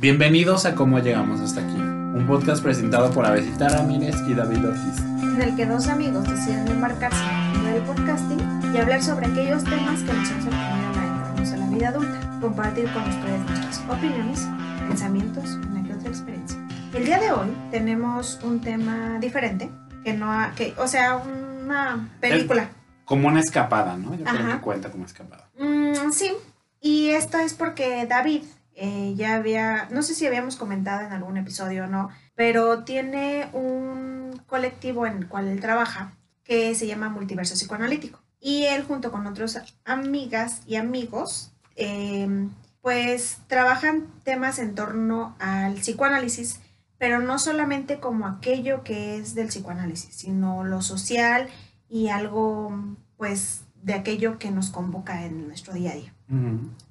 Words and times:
Bienvenidos 0.00 0.64
a 0.64 0.74
Cómo 0.74 0.98
Llegamos 1.00 1.40
Hasta 1.40 1.60
Aquí, 1.60 1.74
un 1.74 2.24
podcast 2.28 2.62
presentado 2.62 3.10
por 3.10 3.26
Avesita 3.26 3.68
Ramírez 3.68 4.16
y 4.28 4.34
David 4.34 4.66
Ortiz. 4.68 4.98
en 5.22 5.42
el 5.42 5.56
que 5.56 5.66
dos 5.66 5.88
amigos 5.88 6.24
deciden 6.28 6.68
embarcarse 6.68 7.20
en 7.22 7.30
el 7.30 7.52
mundo 7.52 7.68
del 7.70 7.82
podcasting 7.82 8.74
y 8.74 8.78
hablar 8.78 9.02
sobre 9.02 9.26
aquellos 9.26 9.64
temas 9.64 10.00
que 10.02 10.12
nos 10.12 10.30
han 10.30 10.42
sorprendido 10.42 11.00
adentrarnos 11.00 11.52
a 11.52 11.56
la 11.56 11.66
vida 11.68 11.88
adulta, 11.88 12.38
compartir 12.40 12.92
con 12.92 13.02
ustedes 13.08 13.40
nuestras 13.40 13.80
opiniones, 13.88 14.48
pensamientos 14.88 15.58
y 15.62 15.66
una 15.66 15.82
que 15.86 15.94
otra 15.94 16.08
experiencia. 16.08 16.58
El 16.94 17.04
día 17.04 17.18
de 17.18 17.32
hoy 17.32 17.48
tenemos 17.70 18.38
un 18.42 18.60
tema 18.60 19.18
diferente, 19.20 19.70
que 20.04 20.14
no 20.14 20.32
ha- 20.32 20.52
que, 20.56 20.74
o 20.78 20.86
sea, 20.88 21.16
una 21.16 22.08
película. 22.20 22.68
Como 23.04 23.28
una 23.28 23.40
escapada, 23.40 23.96
¿no? 23.96 24.14
Yo 24.14 24.24
creo 24.24 24.46
que 24.46 24.58
cuenta 24.60 24.90
como 24.90 25.04
escapada. 25.06 25.48
Mm, 25.58 26.10
sí, 26.12 26.32
y 26.80 27.08
esto 27.08 27.38
es 27.38 27.54
porque 27.54 28.06
David 28.06 28.42
eh, 28.80 29.14
ya 29.16 29.34
había, 29.34 29.88
no 29.90 30.02
sé 30.02 30.14
si 30.14 30.24
habíamos 30.24 30.54
comentado 30.54 31.04
en 31.04 31.12
algún 31.12 31.36
episodio 31.36 31.84
o 31.84 31.86
no, 31.88 32.10
pero 32.36 32.84
tiene 32.84 33.48
un 33.52 34.40
colectivo 34.46 35.04
en 35.04 35.18
el 35.18 35.28
cual 35.28 35.48
él 35.48 35.60
trabaja 35.60 36.16
que 36.44 36.74
se 36.76 36.86
llama 36.86 37.08
Multiverso 37.08 37.54
Psicoanalítico. 37.54 38.20
Y 38.40 38.66
él 38.66 38.84
junto 38.84 39.10
con 39.10 39.26
otras 39.26 39.60
amigas 39.84 40.62
y 40.64 40.76
amigos, 40.76 41.50
eh, 41.74 42.48
pues 42.80 43.38
trabajan 43.48 44.06
temas 44.22 44.60
en 44.60 44.76
torno 44.76 45.34
al 45.40 45.74
psicoanálisis, 45.74 46.60
pero 46.98 47.18
no 47.18 47.40
solamente 47.40 47.98
como 47.98 48.28
aquello 48.28 48.84
que 48.84 49.16
es 49.18 49.34
del 49.34 49.48
psicoanálisis, 49.48 50.14
sino 50.14 50.62
lo 50.62 50.82
social 50.82 51.48
y 51.88 52.08
algo 52.08 52.72
pues 53.16 53.62
de 53.82 53.94
aquello 53.94 54.38
que 54.38 54.52
nos 54.52 54.70
convoca 54.70 55.24
en 55.24 55.48
nuestro 55.48 55.74
día 55.74 55.90
a 55.90 55.94
día. 55.94 56.14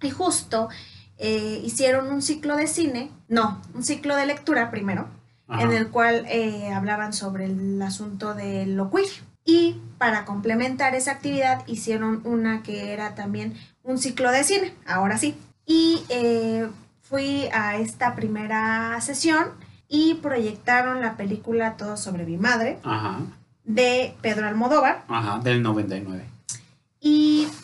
Y 0.02 0.10
justo 0.10 0.68
eh, 1.18 1.62
hicieron 1.64 2.12
un 2.12 2.22
ciclo 2.22 2.56
de 2.56 2.68
cine, 2.68 3.10
no, 3.28 3.62
un 3.74 3.84
ciclo 3.84 4.16
de 4.16 4.26
lectura 4.26 4.70
primero, 4.72 5.08
Ajá. 5.48 5.64
en 5.64 5.72
el 5.74 5.90
cual 5.90 6.26
eh, 6.30 6.72
hablaban 6.74 7.14
sobre 7.14 7.46
el 7.46 7.82
asunto 7.82 8.34
de 8.34 8.66
lo 8.66 8.90
queer. 8.92 9.08
Y 9.46 9.80
para 9.98 10.26
complementar 10.26 10.94
esa 10.94 11.12
actividad 11.12 11.66
hicieron 11.68 12.22
una 12.26 12.64
que 12.64 12.92
era 12.92 13.16
también 13.16 13.54
un 13.84 13.98
ciclo 13.98 14.32
de 14.32 14.44
cine, 14.44 14.74
ahora 14.86 15.18
sí. 15.18 15.38
Y 15.66 16.04
eh, 16.10 16.68
fui 17.02 17.48
a 17.54 17.78
esta 17.78 18.14
primera 18.14 19.00
sesión 19.00 19.48
y 19.88 20.16
proyectaron 20.16 21.02
la 21.02 21.16
película 21.16 21.78
Todo 21.78 21.96
sobre 21.96 22.26
mi 22.26 22.38
madre 22.38 22.80
Ajá. 22.84 23.20
de 23.64 24.16
Pedro 24.22 24.48
Almodóvar. 24.48 25.06
Ajá. 25.08 25.40
Del 25.40 25.62
99. 25.64 26.26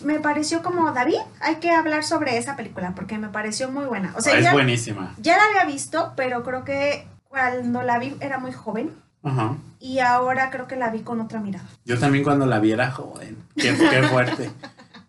Me 0.03 0.19
pareció 0.19 0.61
como, 0.63 0.91
David, 0.91 1.17
hay 1.39 1.55
que 1.55 1.71
hablar 1.71 2.03
sobre 2.03 2.37
esa 2.37 2.55
película 2.55 2.93
porque 2.95 3.17
me 3.17 3.29
pareció 3.29 3.69
muy 3.71 3.85
buena. 3.85 4.13
O 4.17 4.21
sea, 4.21 4.37
es 4.37 4.43
ya, 4.43 4.53
buenísima. 4.53 5.15
ya 5.19 5.37
la 5.37 5.43
había 5.61 5.65
visto, 5.73 6.13
pero 6.15 6.43
creo 6.43 6.63
que 6.63 7.07
cuando 7.29 7.83
la 7.83 7.97
vi 7.99 8.15
era 8.19 8.37
muy 8.37 8.51
joven 8.51 8.91
Ajá. 9.23 9.55
y 9.79 9.99
ahora 9.99 10.49
creo 10.51 10.67
que 10.67 10.75
la 10.75 10.89
vi 10.91 10.99
con 11.01 11.19
otra 11.21 11.39
mirada. 11.39 11.65
Yo 11.85 11.97
también 11.99 12.23
cuando 12.23 12.45
la 12.45 12.59
vi 12.59 12.71
era 12.71 12.91
joven. 12.91 13.37
Qué, 13.55 13.75
qué 13.75 14.03
fuerte. 14.03 14.51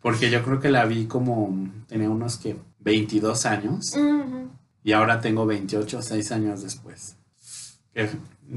Porque 0.00 0.30
yo 0.30 0.42
creo 0.44 0.60
que 0.60 0.70
la 0.70 0.84
vi 0.84 1.06
como, 1.06 1.68
tenía 1.88 2.10
unos 2.10 2.36
que 2.38 2.56
22 2.80 3.46
años 3.46 3.94
Ujú. 3.96 4.50
y 4.82 4.92
ahora 4.92 5.20
tengo 5.20 5.46
28, 5.46 6.02
6 6.02 6.32
años 6.32 6.62
después. 6.62 7.16
Que 7.94 8.10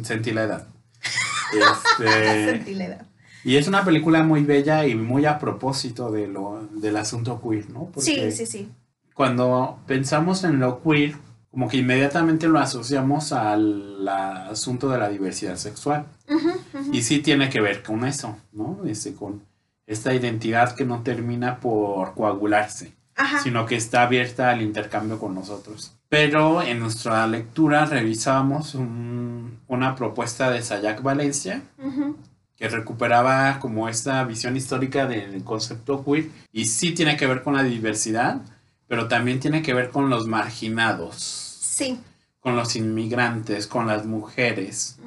sentí 0.03 0.31
la 0.31 0.43
edad. 0.43 0.67
Este, 1.53 2.45
Sentí 2.51 2.73
la 2.75 2.85
edad. 2.85 3.05
Y 3.43 3.55
es 3.57 3.67
una 3.67 3.83
película 3.85 4.23
muy 4.23 4.43
bella 4.43 4.85
y 4.85 4.95
muy 4.95 5.25
a 5.25 5.39
propósito 5.39 6.11
de 6.11 6.27
lo, 6.27 6.67
del 6.71 6.97
asunto 6.97 7.41
queer, 7.41 7.69
¿no? 7.69 7.89
Sí, 7.97 8.31
sí, 8.31 8.45
sí. 8.45 8.69
cuando 9.13 9.79
pensamos 9.87 10.43
en 10.43 10.59
lo 10.59 10.81
queer, 10.83 11.15
como 11.51 11.67
que 11.69 11.77
inmediatamente 11.77 12.47
lo 12.47 12.59
asociamos 12.59 13.31
al 13.33 14.07
asunto 14.07 14.89
de 14.89 14.99
la 14.99 15.09
diversidad 15.09 15.55
sexual. 15.55 16.05
Ujú, 16.29 16.49
ujú. 16.49 16.93
Y 16.93 17.01
sí 17.01 17.19
tiene 17.19 17.49
que 17.49 17.61
ver 17.61 17.81
con 17.83 18.05
eso, 18.05 18.37
¿no? 18.51 18.79
Este, 18.85 19.13
con 19.13 19.41
esta 19.87 20.13
identidad 20.13 20.75
que 20.75 20.85
no 20.85 21.01
termina 21.01 21.59
por 21.59 22.13
coagularse, 22.13 22.93
Ajá. 23.15 23.39
sino 23.39 23.65
que 23.65 23.75
está 23.75 24.03
abierta 24.03 24.49
al 24.51 24.61
intercambio 24.61 25.17
con 25.19 25.33
nosotros. 25.33 25.93
Pero 26.09 26.61
en 26.61 26.79
nuestra 26.79 27.25
lectura 27.27 27.85
revisamos 27.85 28.75
un- 28.75 29.59
una 29.67 29.95
propuesta 29.95 30.51
de 30.51 30.61
Sayak 30.61 31.01
Valencia, 31.01 31.63
Ujú. 31.83 32.15
Que 32.57 32.67
recuperaba 32.69 33.59
como 33.59 33.87
esta 33.87 34.23
visión 34.23 34.57
histórica 34.57 35.05
del 35.07 35.43
concepto 35.43 36.03
queer 36.03 36.29
y 36.51 36.65
sí 36.65 36.91
tiene 36.91 37.15
que 37.15 37.27
ver 37.27 37.43
con 37.43 37.53
la 37.55 37.63
diversidad, 37.63 38.41
pero 38.87 39.07
también 39.07 39.39
tiene 39.39 39.61
que 39.61 39.73
ver 39.73 39.89
con 39.91 40.09
los 40.09 40.27
marginados, 40.27 41.15
Sí. 41.17 41.99
con 42.39 42.55
los 42.55 42.75
inmigrantes, 42.75 43.67
con 43.67 43.87
las 43.87 44.05
mujeres, 44.05 44.97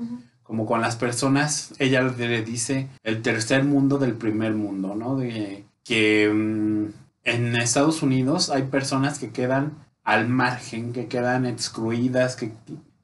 como 0.42 0.66
con 0.66 0.80
las 0.80 0.96
personas, 0.96 1.72
ella 1.78 2.02
le 2.02 2.42
dice 2.42 2.88
el 3.02 3.22
tercer 3.22 3.64
mundo 3.64 3.98
del 3.98 4.14
primer 4.14 4.54
mundo, 4.54 4.94
¿no? 4.94 5.16
De 5.16 5.64
que 5.84 6.30
mm, 6.32 6.92
en 7.24 7.56
Estados 7.56 8.02
Unidos 8.02 8.50
hay 8.50 8.64
personas 8.64 9.18
que 9.18 9.30
quedan 9.30 9.72
al 10.04 10.28
margen, 10.28 10.92
que 10.92 11.06
quedan 11.06 11.46
excluidas, 11.46 12.36
que 12.36 12.52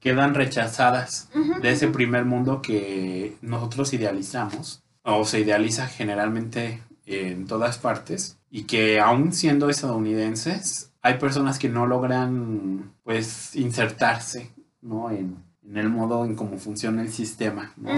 quedan 0.06 0.34
rechazadas 0.34 1.28
de 1.60 1.72
ese 1.72 1.88
primer 1.88 2.24
mundo 2.24 2.62
que 2.62 3.36
nosotros 3.42 3.92
idealizamos 3.92 4.84
o 5.02 5.24
se 5.24 5.40
idealiza 5.40 5.88
generalmente 5.88 6.80
en 7.06 7.48
todas 7.48 7.78
partes 7.78 8.38
y 8.48 8.62
que 8.62 9.00
aún 9.00 9.32
siendo 9.32 9.68
estadounidenses 9.68 10.92
hay 11.02 11.14
personas 11.14 11.58
que 11.58 11.68
no 11.68 11.88
logran 11.88 12.92
pues 13.02 13.56
insertarse 13.56 14.52
¿no? 14.80 15.10
en, 15.10 15.42
en 15.68 15.76
el 15.76 15.88
modo 15.88 16.24
en 16.24 16.36
cómo 16.36 16.56
funciona 16.58 17.02
el 17.02 17.10
sistema 17.10 17.72
¿no? 17.76 17.90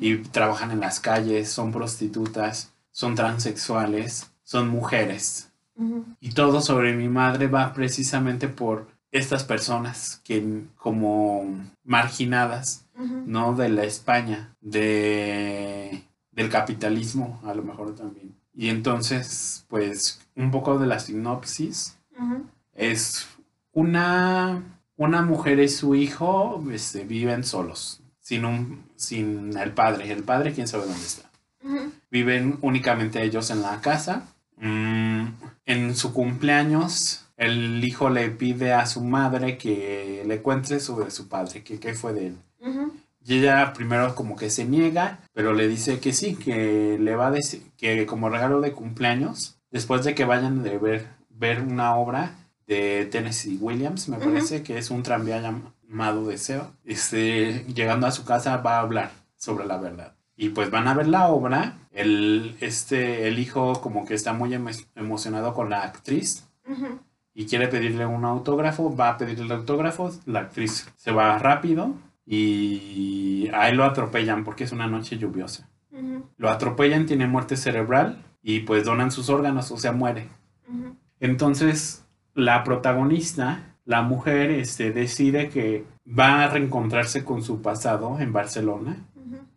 Y 0.00 0.16
trabajan 0.16 0.70
en 0.70 0.80
las 0.80 1.00
calles, 1.00 1.50
son 1.50 1.70
prostitutas, 1.70 2.72
son 2.92 3.14
transexuales, 3.14 4.30
son 4.42 4.70
mujeres 4.70 5.52
y 6.18 6.30
todo 6.30 6.62
sobre 6.62 6.94
mi 6.94 7.08
madre 7.08 7.46
va 7.46 7.74
precisamente 7.74 8.48
por 8.48 8.86
estas 9.12 9.44
personas 9.44 10.20
que 10.24 10.64
como 10.76 11.44
marginadas 11.84 12.86
no 12.96 13.54
de 13.54 13.68
la 13.68 13.84
España, 13.84 14.54
de 14.60 16.02
del 16.32 16.48
capitalismo 16.48 17.40
a 17.44 17.54
lo 17.54 17.62
mejor 17.62 17.94
también. 17.94 18.34
Y 18.54 18.70
entonces, 18.70 19.66
pues 19.68 20.20
un 20.34 20.50
poco 20.50 20.78
de 20.78 20.86
la 20.86 20.98
sinopsis 20.98 21.98
es 22.74 23.28
una 23.72 24.62
una 24.96 25.22
mujer 25.22 25.60
y 25.60 25.68
su 25.68 25.94
hijo 25.94 26.64
este, 26.72 27.04
viven 27.04 27.44
solos, 27.44 28.00
sin 28.20 28.44
un 28.44 28.84
sin 28.96 29.56
el 29.58 29.72
padre, 29.72 30.10
el 30.10 30.22
padre 30.22 30.52
quién 30.52 30.68
sabe 30.68 30.86
dónde 30.86 31.04
está. 31.04 31.28
Viven 32.10 32.58
únicamente 32.62 33.22
ellos 33.22 33.50
en 33.50 33.62
la 33.62 33.80
casa. 33.80 34.28
Mm, 34.58 35.26
en 35.66 35.96
su 35.96 36.12
cumpleaños, 36.12 37.21
el 37.42 37.82
hijo 37.84 38.08
le 38.10 38.30
pide 38.30 38.72
a 38.72 38.86
su 38.86 39.02
madre 39.02 39.58
que 39.58 40.22
le 40.26 40.40
cuente 40.42 40.80
sobre 40.80 41.10
su 41.10 41.28
padre, 41.28 41.62
que 41.62 41.78
qué 41.78 41.94
fue 41.94 42.12
de 42.12 42.26
él. 42.28 42.36
Y 43.24 43.38
ella 43.38 43.72
primero 43.72 44.14
como 44.14 44.34
que 44.36 44.50
se 44.50 44.64
niega, 44.64 45.20
pero 45.32 45.52
le 45.52 45.68
dice 45.68 46.00
que 46.00 46.12
sí, 46.12 46.34
que 46.34 46.98
le 47.00 47.14
va 47.14 47.28
a 47.28 47.30
decir 47.30 47.62
que 47.76 48.04
como 48.06 48.28
regalo 48.28 48.60
de 48.60 48.72
cumpleaños, 48.72 49.58
después 49.70 50.04
de 50.04 50.14
que 50.14 50.24
vayan 50.24 50.66
a 50.66 50.78
ver, 50.78 51.06
ver 51.30 51.60
una 51.62 51.94
obra 51.94 52.34
de 52.66 53.06
Tennessee 53.10 53.58
Williams, 53.60 54.08
me 54.08 54.16
parece 54.18 54.62
que 54.62 54.78
es 54.78 54.90
un 54.90 55.02
tranvía 55.02 55.40
llamado 55.40 56.26
Deseo, 56.26 56.72
este, 56.84 57.64
llegando 57.74 58.06
a 58.06 58.12
su 58.12 58.24
casa 58.24 58.56
va 58.56 58.76
a 58.78 58.80
hablar 58.80 59.12
sobre 59.36 59.66
la 59.66 59.76
verdad. 59.78 60.14
Y 60.36 60.48
pues 60.48 60.70
van 60.70 60.88
a 60.88 60.94
ver 60.94 61.06
la 61.08 61.28
obra, 61.28 61.78
el, 61.92 62.56
este, 62.60 63.28
el 63.28 63.38
hijo 63.38 63.80
como 63.80 64.04
que 64.04 64.14
está 64.14 64.32
muy 64.32 64.50
emo- 64.54 64.86
emocionado 64.96 65.54
con 65.54 65.70
la 65.70 65.82
actriz. 65.82 66.44
Y 67.34 67.46
quiere 67.46 67.68
pedirle 67.68 68.06
un 68.06 68.24
autógrafo, 68.24 68.94
va 68.94 69.10
a 69.10 69.16
pedirle 69.16 69.44
el 69.44 69.52
autógrafo, 69.52 70.10
la 70.26 70.40
actriz 70.40 70.92
se 70.96 71.12
va 71.12 71.38
rápido 71.38 71.94
y 72.26 73.48
a 73.52 73.68
él 73.68 73.76
lo 73.76 73.84
atropellan 73.84 74.44
porque 74.44 74.64
es 74.64 74.72
una 74.72 74.86
noche 74.86 75.18
lluviosa. 75.18 75.68
Lo 76.36 76.50
atropellan, 76.50 77.06
tiene 77.06 77.26
muerte 77.26 77.56
cerebral 77.56 78.24
y 78.42 78.60
pues 78.60 78.84
donan 78.84 79.10
sus 79.10 79.28
órganos, 79.28 79.70
o 79.70 79.76
sea, 79.76 79.92
muere. 79.92 80.28
Entonces, 81.20 82.04
la 82.34 82.64
protagonista, 82.64 83.74
la 83.84 84.02
mujer, 84.02 84.50
este, 84.50 84.90
decide 84.90 85.48
que 85.48 85.84
va 86.06 86.42
a 86.42 86.48
reencontrarse 86.48 87.24
con 87.24 87.42
su 87.42 87.62
pasado 87.62 88.18
en 88.18 88.32
Barcelona 88.32 88.96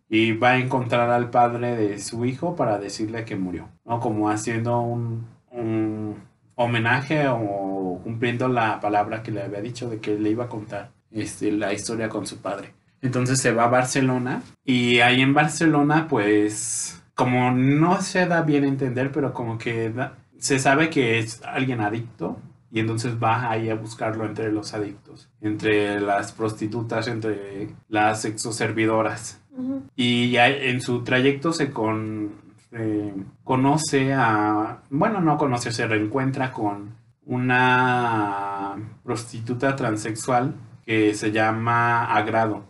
y 0.09 0.33
va 0.33 0.51
a 0.51 0.57
encontrar 0.57 1.09
al 1.09 1.29
padre 1.29 1.75
de 1.75 1.99
su 1.99 2.25
hijo 2.25 2.55
para 2.55 2.77
decirle 2.77 3.25
que 3.25 3.35
murió, 3.35 3.69
¿no? 3.85 3.99
Como 3.99 4.29
haciendo 4.29 4.79
un, 4.79 5.25
un 5.51 6.15
homenaje 6.55 7.27
o 7.27 7.99
cumpliendo 8.03 8.47
la 8.47 8.79
palabra 8.79 9.21
que 9.23 9.31
le 9.31 9.43
había 9.43 9.61
dicho 9.61 9.89
de 9.89 9.99
que 9.99 10.17
le 10.17 10.29
iba 10.29 10.45
a 10.45 10.49
contar 10.49 10.91
este, 11.11 11.51
la 11.51 11.73
historia 11.73 12.09
con 12.09 12.25
su 12.25 12.37
padre. 12.37 12.73
Entonces 13.01 13.39
se 13.39 13.51
va 13.51 13.65
a 13.65 13.69
Barcelona 13.69 14.41
y 14.63 14.99
ahí 14.99 15.21
en 15.21 15.33
Barcelona 15.33 16.07
pues 16.09 17.01
como 17.13 17.51
no 17.51 18.01
se 18.01 18.25
da 18.25 18.41
bien 18.41 18.63
a 18.63 18.67
entender, 18.67 19.11
pero 19.11 19.33
como 19.33 19.57
que 19.57 19.89
da- 19.89 20.17
se 20.37 20.59
sabe 20.59 20.89
que 20.89 21.19
es 21.19 21.41
alguien 21.43 21.81
adicto 21.81 22.37
y 22.71 22.79
entonces 22.81 23.13
va 23.23 23.49
ahí 23.49 23.69
a 23.69 23.75
buscarlo 23.75 24.25
entre 24.25 24.51
los 24.51 24.73
adictos, 24.73 25.29
entre 25.39 26.01
las 26.01 26.33
prostitutas, 26.33 27.07
entre 27.07 27.69
las 27.87 28.21
sexoservidoras. 28.21 29.39
Ujú. 29.57 29.83
Y 29.95 30.31
ya 30.31 30.47
en 30.49 30.81
su 30.81 31.03
trayecto 31.03 31.53
se 31.53 31.71
con, 31.71 32.33
se 32.75 33.13
conoce 33.43 34.13
a, 34.13 34.81
bueno, 34.89 35.21
no 35.21 35.37
conoce, 35.37 35.71
se 35.71 35.87
reencuentra 35.87 36.51
con 36.51 36.95
una 37.25 38.75
prostituta 39.01 39.75
transexual 39.77 40.53
que 40.85 41.13
se 41.13 41.31
llama 41.31 42.03
Agrado, 42.13 42.63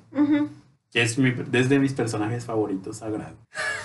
que 0.92 1.02
es 1.02 1.18
mi, 1.18 1.32
desde 1.32 1.80
mis 1.80 1.94
personajes 1.94 2.46
favoritos, 2.46 3.02
Agrado. 3.02 3.36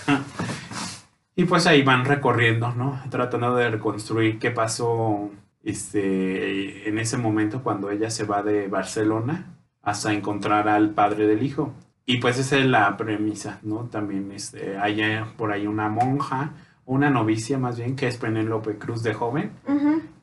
y 1.36 1.44
pues 1.46 1.66
ahí 1.66 1.82
van 1.82 2.04
recorriendo, 2.04 2.74
¿no? 2.74 3.00
Tratando 3.08 3.56
de 3.56 3.70
reconstruir 3.70 4.38
qué 4.38 4.50
pasó 4.50 5.30
este, 5.64 6.86
en 6.86 6.98
ese 6.98 7.16
momento 7.16 7.62
cuando 7.62 7.90
ella 7.90 8.10
se 8.10 8.24
va 8.24 8.42
de 8.42 8.68
Barcelona 8.68 9.56
hasta 9.82 10.12
encontrar 10.12 10.68
al 10.68 10.90
padre 10.90 11.26
del 11.26 11.42
hijo. 11.42 11.72
Y 12.10 12.18
pues 12.18 12.38
esa 12.38 12.58
es 12.58 12.66
la 12.66 12.96
premisa, 12.96 13.60
¿no? 13.62 13.84
También 13.84 14.32
este, 14.32 14.76
hay 14.76 15.00
eh, 15.00 15.24
por 15.36 15.52
ahí 15.52 15.68
una 15.68 15.88
monja, 15.88 16.54
una 16.84 17.08
novicia 17.08 17.56
más 17.56 17.78
bien, 17.78 17.94
que 17.94 18.08
es 18.08 18.16
Penélope 18.16 18.78
Cruz 18.78 19.04
de 19.04 19.14
joven, 19.14 19.52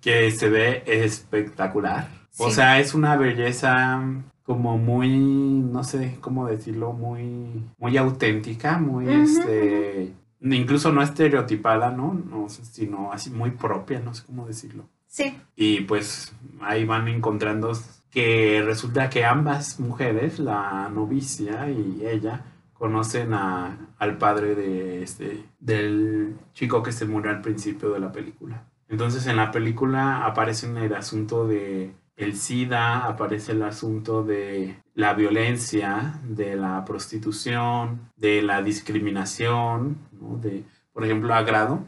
que 0.01 0.29
se 0.31 0.49
ve 0.49 0.83
espectacular. 0.85 2.09
O 2.39 2.51
sea, 2.51 2.81
es 2.81 2.93
una 2.93 3.15
belleza 3.15 4.03
como 4.43 4.77
muy, 4.77 5.17
no 5.17 5.85
sé 5.85 6.17
cómo 6.19 6.45
decirlo, 6.45 6.91
muy, 6.91 7.63
muy 7.77 7.95
auténtica, 7.95 8.77
muy, 8.79 9.09
este, 9.09 10.11
incluso 10.41 10.91
no 10.91 11.01
estereotipada, 11.01 11.89
¿no? 11.91 12.13
no 12.13 12.49
sino 12.49 13.13
así 13.13 13.29
muy 13.29 13.51
propia, 13.51 14.01
no 14.01 14.13
sé 14.13 14.25
cómo 14.25 14.45
decirlo. 14.45 14.89
Sí. 15.07 15.37
Y 15.55 15.81
pues 15.81 16.33
ahí 16.59 16.83
van 16.83 17.07
encontrando 17.07 17.71
que 18.17 18.63
resulta 18.65 19.11
que 19.11 19.23
ambas 19.23 19.79
mujeres, 19.79 20.39
la 20.39 20.89
novicia 20.89 21.69
y 21.69 22.03
ella, 22.03 22.41
conocen 22.73 23.35
a, 23.35 23.77
al 23.99 24.17
padre 24.17 24.55
de 24.55 25.03
este, 25.03 25.45
del 25.59 26.35
chico 26.51 26.81
que 26.81 26.91
se 26.91 27.05
murió 27.05 27.29
al 27.29 27.41
principio 27.41 27.91
de 27.91 27.99
la 27.99 28.11
película. 28.11 28.63
Entonces 28.89 29.27
en 29.27 29.35
la 29.35 29.51
película 29.51 30.25
aparece 30.25 30.65
el 30.65 30.95
asunto 30.95 31.47
de 31.47 31.93
el 32.15 32.35
SIDA, 32.35 33.05
aparece 33.05 33.51
el 33.51 33.61
asunto 33.61 34.23
de 34.23 34.77
la 34.95 35.13
violencia, 35.13 36.19
de 36.23 36.55
la 36.55 36.85
prostitución, 36.85 38.09
de 38.15 38.41
la 38.41 38.63
discriminación, 38.63 39.99
¿no? 40.19 40.37
de, 40.37 40.63
por 40.91 41.05
ejemplo, 41.05 41.35
agrado 41.35 41.83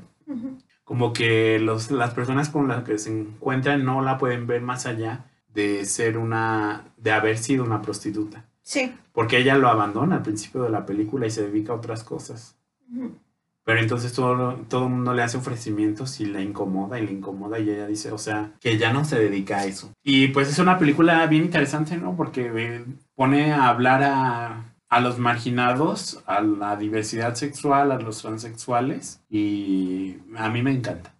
como 0.84 1.12
que 1.12 1.58
los, 1.60 1.90
las 1.90 2.14
personas 2.14 2.50
con 2.50 2.68
las 2.68 2.84
que 2.84 3.00
se 3.00 3.10
encuentran 3.10 3.84
no 3.84 4.04
la 4.04 4.20
pueden 4.20 4.46
ver 4.46 4.62
más 4.62 4.86
allá 4.86 5.26
de 5.54 5.86
ser 5.86 6.18
una, 6.18 6.94
de 6.98 7.12
haber 7.12 7.38
sido 7.38 7.64
una 7.64 7.82
prostituta. 7.82 8.46
Sí. 8.62 8.94
Porque 9.14 9.38
ella 9.38 9.58
lo 9.58 9.68
abandona 9.68 10.18
al 10.18 10.22
principio 10.22 10.64
de 10.64 10.70
la 10.70 10.86
película 10.86 11.26
y 11.28 11.32
se 11.32 11.44
dedica 11.44 11.74
a 11.74 11.78
otras 11.78 12.04
cosas. 12.04 12.56
Pero 13.64 13.80
entonces 13.82 14.14
todo, 14.14 14.54
todo 14.68 14.86
el 14.86 14.92
mundo 14.92 15.14
le 15.14 15.22
hace 15.22 15.38
ofrecimientos 15.38 16.20
y 16.20 16.26
la 16.26 16.42
incomoda 16.42 17.00
y 17.00 17.06
la 17.06 17.12
incomoda 17.12 17.60
y 17.60 17.70
ella 17.70 17.88
dice, 17.88 18.12
o 18.12 18.18
sea, 18.18 18.54
que 18.60 18.78
ya 18.78 18.94
no 18.94 19.06
se 19.06 19.20
dedica 19.20 19.60
a 19.60 19.66
eso. 19.66 19.94
Y 20.04 20.30
pues 20.30 20.50
es 20.50 20.60
una 20.60 20.80
película 20.80 21.26
bien 21.28 21.46
interesante, 21.46 21.98
¿no? 21.98 22.16
Porque 22.16 22.52
eh, 22.56 22.86
pone 23.16 23.52
a 23.52 23.68
hablar 23.70 24.04
a, 24.04 24.74
a 24.90 25.00
los 25.00 25.20
marginados, 25.20 26.24
a 26.26 26.42
la 26.42 26.76
diversidad 26.76 27.36
sexual, 27.36 27.92
a 27.92 28.00
los 28.00 28.22
transexuales 28.22 29.22
y 29.30 30.18
a 30.36 30.50
mí 30.50 30.64
me 30.64 30.72
encanta. 30.72 31.14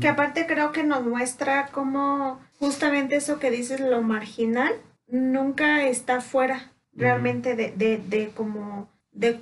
Que 0.00 0.08
aparte 0.08 0.46
creo 0.46 0.72
que 0.72 0.84
nos 0.84 1.04
muestra 1.04 1.68
cómo 1.70 2.40
justamente 2.58 3.16
eso 3.16 3.38
que 3.38 3.50
dices, 3.50 3.80
lo 3.80 4.00
marginal, 4.00 4.72
nunca 5.06 5.84
está 5.84 6.20
fuera 6.22 6.72
realmente 6.94 7.56
de, 7.56 7.72
de, 7.72 7.98
de 7.98 8.30
como, 8.30 8.88
de, 9.12 9.38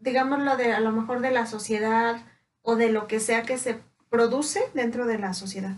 digámoslo, 0.00 0.56
de 0.56 0.72
a 0.72 0.80
lo 0.80 0.90
mejor 0.92 1.20
de 1.20 1.32
la 1.32 1.46
sociedad 1.46 2.16
o 2.62 2.76
de 2.76 2.90
lo 2.90 3.06
que 3.06 3.20
sea 3.20 3.42
que 3.42 3.58
se 3.58 3.78
produce 4.08 4.60
dentro 4.74 5.06
de 5.06 5.18
la 5.18 5.34
sociedad. 5.34 5.76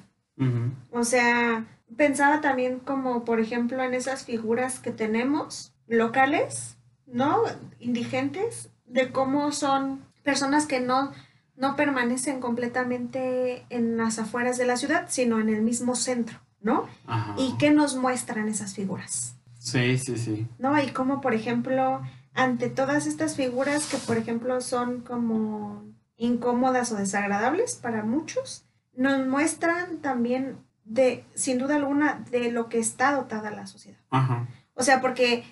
O 0.91 1.05
sea, 1.05 1.67
pensaba 1.97 2.41
también 2.41 2.79
como, 2.79 3.25
por 3.25 3.41
ejemplo, 3.41 3.83
en 3.83 3.93
esas 3.93 4.25
figuras 4.25 4.79
que 4.79 4.91
tenemos 4.91 5.75
locales, 5.87 6.79
¿no? 7.07 7.43
Indigentes, 7.79 8.71
de 8.87 9.13
cómo 9.13 9.53
son 9.53 10.07
personas 10.23 10.67
que 10.67 10.81
no, 10.81 11.13
no 11.61 11.77
permanecen 11.77 12.41
completamente 12.41 13.67
en 13.69 13.99
las 13.99 14.19
afueras 14.19 14.57
de 14.57 14.65
la 14.65 14.79
ciudad, 14.79 15.07
sino 15.09 15.39
en 15.41 15.51
el 15.51 15.61
mismo 15.61 15.95
centro, 15.95 16.39
¿no? 16.63 16.87
Ajá. 17.07 17.35
¿Y 17.37 17.57
qué 17.59 17.71
nos 17.71 17.97
muestran 17.97 18.49
esas 18.49 18.75
figuras? 18.75 19.37
Sí, 19.59 19.99
sí, 19.99 20.17
sí. 20.17 20.49
¿No? 20.59 20.83
Y 20.83 20.89
cómo, 20.89 21.21
por 21.21 21.35
ejemplo, 21.35 22.01
ante 22.33 22.71
todas 22.71 23.07
estas 23.07 23.37
figuras 23.37 23.87
que, 23.91 23.99
por 23.99 24.17
ejemplo, 24.17 24.63
son 24.63 25.03
como 25.03 25.85
incómodas 26.17 26.93
o 26.93 26.97
desagradables 26.97 27.75
para 27.77 28.05
muchos, 28.05 28.65
nos 28.95 29.27
muestran 29.27 29.99
también 29.99 30.57
de, 30.85 31.27
sin 31.35 31.59
duda 31.59 31.77
alguna, 31.77 32.25
de 32.31 32.51
lo 32.51 32.71
que 32.71 32.79
está 32.79 33.13
dotada 33.13 33.51
la 33.51 33.67
sociedad. 33.67 34.01
Ajá. 34.09 34.49
O 34.73 34.83
sea, 34.83 35.03
porque 35.03 35.45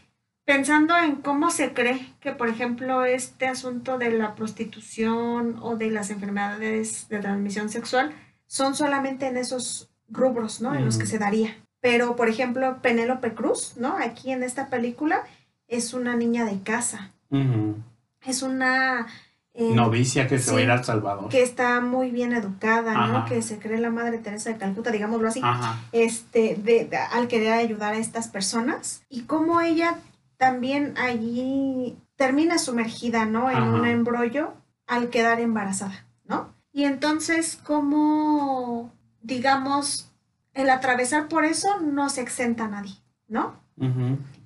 pensando 0.49 0.97
en 0.97 1.17
cómo 1.17 1.51
se 1.51 1.75
cree 1.75 2.11
que, 2.21 2.33
por 2.33 2.49
ejemplo, 2.49 3.05
este 3.05 3.47
asunto 3.47 3.99
de 3.99 4.11
la 4.13 4.35
prostitución 4.35 5.59
o 5.61 5.77
de 5.77 5.91
las 5.91 6.09
enfermedades 6.09 7.07
de 7.11 7.19
transmisión 7.19 7.69
sexual 7.69 8.13
son 8.47 8.75
solamente 8.75 9.27
en 9.27 9.37
esos 9.37 9.91
rubros, 10.09 10.63
¿no? 10.63 10.75
En 10.75 10.87
los 10.87 10.97
que 10.97 11.03
Ujú. 11.05 11.11
se 11.11 11.19
daría. 11.19 11.55
Pero, 11.83 12.17
por 12.17 12.31
ejemplo, 12.31 12.79
Penélope 12.81 13.35
Cruz, 13.35 13.75
¿no? 13.77 13.99
Aquí 13.99 14.33
en 14.33 14.43
esta 14.43 14.69
película 14.69 15.23
es 15.69 15.93
una 15.93 16.17
niña 16.17 16.47
de 16.47 16.59
casa. 16.63 17.11
Es 18.25 18.43
una... 18.43 19.07
eh, 19.53 19.75
Novicia 19.75 20.29
que 20.29 20.39
se 20.39 20.51
va 20.51 20.57
a 20.57 20.61
sí, 20.61 20.65
ir 20.65 20.71
a 20.71 20.75
El 20.77 20.85
Salvador. 20.85 21.29
que 21.29 21.43
está 21.43 21.83
muy 21.83 22.11
bien 22.11 22.33
educada, 22.33 23.07
¿no? 23.07 23.27
Que 23.27 23.43
se 23.43 23.59
cree 23.59 23.79
la 23.81 23.91
madre 23.91 24.17
Teresa 24.17 24.49
de 24.49 24.57
Calcuta, 24.57 24.91
digámoslo 24.93 25.29
así 25.29 25.41
Ajá. 25.45 25.79
este, 25.93 26.55
de, 26.57 26.87
de- 26.87 26.97
al 26.97 27.29
querer 27.29 27.53
ayudar 27.53 27.93
a 27.93 27.99
estas 27.99 28.29
personas 28.29 29.03
y 29.11 29.25
cómo 29.25 29.61
ella 29.61 29.99
también 30.39 30.95
allí 30.97 31.99
termina 32.17 32.59
sumergida, 32.59 33.27
¿no? 33.27 33.51
En 33.51 33.59
Ajá. 33.59 33.75
un 33.75 33.87
embrollo 33.87 34.55
al 34.87 35.11
quedar 35.11 35.41
embarazada, 35.41 36.07
¿no? 36.25 36.55
Y 36.73 36.85
entonces, 36.85 37.59
cómo, 37.63 38.93
digamos, 39.21 40.11
el 40.55 40.71
atravesar 40.71 41.29
por 41.29 41.45
eso 41.45 41.81
no 41.81 42.09
se 42.09 42.23
exenta 42.23 42.65
a 42.65 42.69
nadie, 42.69 42.95
¿no? 43.29 43.61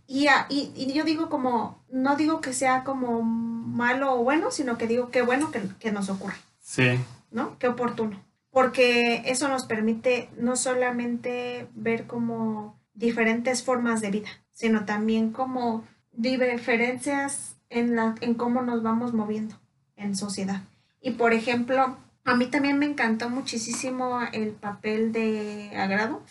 Y, 0.06 0.26
y, 0.48 0.72
y 0.74 0.92
yo 0.92 1.04
digo 1.04 1.28
como, 1.30 1.82
no 1.88 2.16
digo 2.16 2.40
que 2.40 2.52
sea 2.52 2.82
como 2.84 3.22
malo 3.22 4.14
o 4.14 4.24
bueno, 4.24 4.50
sino 4.50 4.76
que 4.76 4.86
digo 4.86 5.10
que 5.10 5.22
bueno 5.22 5.50
que, 5.50 5.62
que 5.78 5.92
nos 5.92 6.10
ocurre. 6.10 6.36
Sí. 6.60 6.98
¿no? 7.32 7.58
Qué 7.58 7.68
oportuno. 7.68 8.22
Porque 8.50 9.22
eso 9.26 9.48
nos 9.48 9.64
permite 9.64 10.30
no 10.36 10.56
solamente 10.56 11.68
ver 11.74 12.06
como 12.06 12.78
diferentes 12.94 13.62
formas 13.62 14.00
de 14.00 14.10
vida, 14.10 14.28
sino 14.52 14.84
también 14.84 15.32
como 15.32 15.84
diferencias 16.12 17.56
en, 17.70 17.96
la, 17.96 18.14
en 18.20 18.34
cómo 18.34 18.62
nos 18.62 18.82
vamos 18.82 19.12
moviendo 19.14 19.56
en 19.96 20.16
sociedad. 20.16 20.62
Y 21.00 21.12
por 21.12 21.32
ejemplo, 21.32 21.96
a 22.24 22.34
mí 22.36 22.46
también 22.46 22.78
me 22.78 22.86
encantó 22.86 23.28
muchísimo 23.30 24.20
el 24.32 24.50
papel 24.50 25.12
de 25.12 25.72
Agrado, 25.76 26.22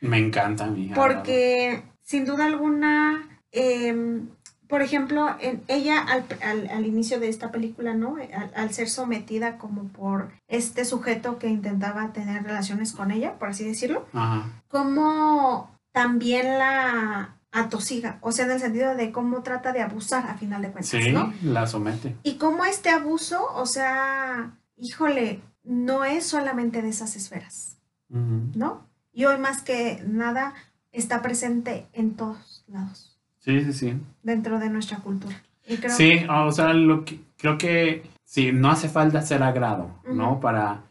Me 0.00 0.18
encanta 0.18 0.64
a 0.64 0.68
mí. 0.68 0.90
porque 0.94 1.82
sin 2.02 2.24
duda 2.24 2.46
alguna, 2.46 3.28
em, 3.52 4.28
por 4.68 4.82
ejemplo, 4.82 5.36
en, 5.40 5.62
ella 5.68 6.00
al, 6.00 6.24
al- 6.42 6.68
al 6.68 6.86
inicio 6.86 7.20
de 7.20 7.28
esta 7.28 7.50
película, 7.52 7.94
¿no? 7.94 8.16
Al, 8.16 8.50
al 8.54 8.72
ser 8.72 8.88
sometida 8.88 9.58
como 9.58 9.84
por 9.88 10.30
este 10.48 10.84
sujeto 10.84 11.38
que 11.38 11.48
intentaba 11.48 12.12
tener 12.12 12.42
relaciones 12.42 12.92
con 12.92 13.10
ella, 13.10 13.38
por 13.38 13.48
así 13.50 13.64
decirlo, 13.64 14.06
Ajá. 14.12 14.62
como 14.68 15.70
también 15.92 16.46
la 16.58 17.36
atosiga, 17.52 18.18
o 18.20 18.30
sea, 18.32 18.44
en 18.44 18.52
el 18.52 18.60
sentido 18.60 18.94
de 18.94 19.10
cómo 19.10 19.42
trata 19.42 19.72
de 19.72 19.82
abusar 19.82 20.28
a 20.30 20.34
final 20.34 20.62
de 20.62 20.68
cuentas, 20.70 20.90
Sí, 20.90 21.10
¿no? 21.12 21.32
la 21.42 21.66
somete. 21.66 22.16
Y 22.22 22.34
cómo 22.36 22.64
este 22.64 22.90
abuso, 22.90 23.44
o 23.54 23.66
sea, 23.66 24.52
híjole, 24.76 25.40
no 25.64 26.04
es 26.04 26.24
solamente 26.26 26.80
de 26.82 26.88
esas 26.90 27.16
esferas. 27.16 27.76
¿no? 28.08 28.86
Y 29.12 29.24
hoy 29.26 29.38
más 29.38 29.62
que 29.62 30.02
nada 30.06 30.54
está 30.90 31.22
presente 31.22 31.86
en 31.92 32.14
todos 32.16 32.64
lados, 32.66 33.16
Sí, 33.38 33.64
sí, 33.64 33.72
sí. 33.72 34.00
dentro 34.24 34.58
de 34.58 34.68
nuestra 34.68 34.98
cultura. 34.98 35.40
Y 35.68 35.76
creo 35.76 35.94
Sí, 35.94 36.26
o 36.28 36.50
sea, 36.50 36.72
lo 36.72 37.04
que, 37.04 37.20
creo 37.36 37.56
que 37.56 38.10
sí, 38.24 38.50
no 38.52 38.68
hace 38.70 38.88
falta 38.88 39.22
ser 39.22 39.42
agrado, 39.44 39.90
¿no? 40.04 40.40
Para 40.40 40.82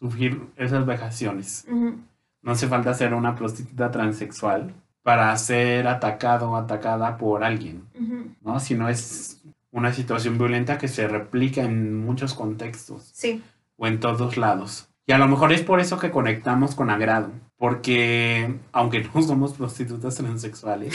sufrir 0.00 0.48
esas 0.56 0.84
vejaciones. 0.84 1.64
Ujú, 1.70 1.96
No 2.44 2.52
hace 2.52 2.68
falta 2.68 2.94
ser 2.94 3.14
una 3.14 3.34
prostituta 3.34 3.90
transexual 3.90 4.74
para 5.02 5.36
ser 5.36 5.88
atacado 5.88 6.50
o 6.50 6.56
atacada 6.56 7.16
por 7.16 7.42
alguien, 7.42 7.84
ujú. 7.98 8.28
¿no? 8.42 8.60
Si 8.60 8.74
no 8.74 8.88
es 8.88 9.42
una 9.72 9.92
situación 9.92 10.38
violenta 10.38 10.78
que 10.78 10.86
se 10.86 11.08
replica 11.08 11.62
en 11.62 12.04
muchos 12.04 12.32
contextos 12.34 13.10
Sí, 13.12 13.42
o 13.76 13.86
en 13.86 13.98
todos 13.98 14.36
lados. 14.36 14.88
Y 15.06 15.12
a 15.12 15.18
lo 15.18 15.26
mejor 15.26 15.52
es 15.52 15.62
por 15.62 15.80
eso 15.80 15.98
que 15.98 16.10
conectamos 16.10 16.74
con 16.74 16.90
agrado, 16.90 17.30
porque 17.56 18.54
aunque 18.72 19.02
no 19.02 19.22
somos 19.22 19.54
prostitutas 19.54 20.14
transexuales, 20.14 20.94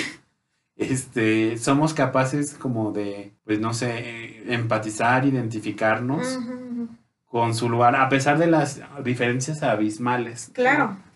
este, 0.76 1.58
somos 1.58 1.94
capaces 1.94 2.54
como 2.54 2.92
de, 2.92 3.34
pues 3.44 3.60
no 3.60 3.74
sé, 3.74 4.54
empatizar, 4.54 5.26
identificarnos 5.26 6.40
con 7.26 7.54
su 7.54 7.70
lugar, 7.70 7.96
a 7.96 8.08
pesar 8.08 8.38
de 8.38 8.48
las 8.48 8.82
diferencias 9.04 9.62
abismales. 9.62 10.52
Claro. 10.54 10.86
¿no? 10.92 11.09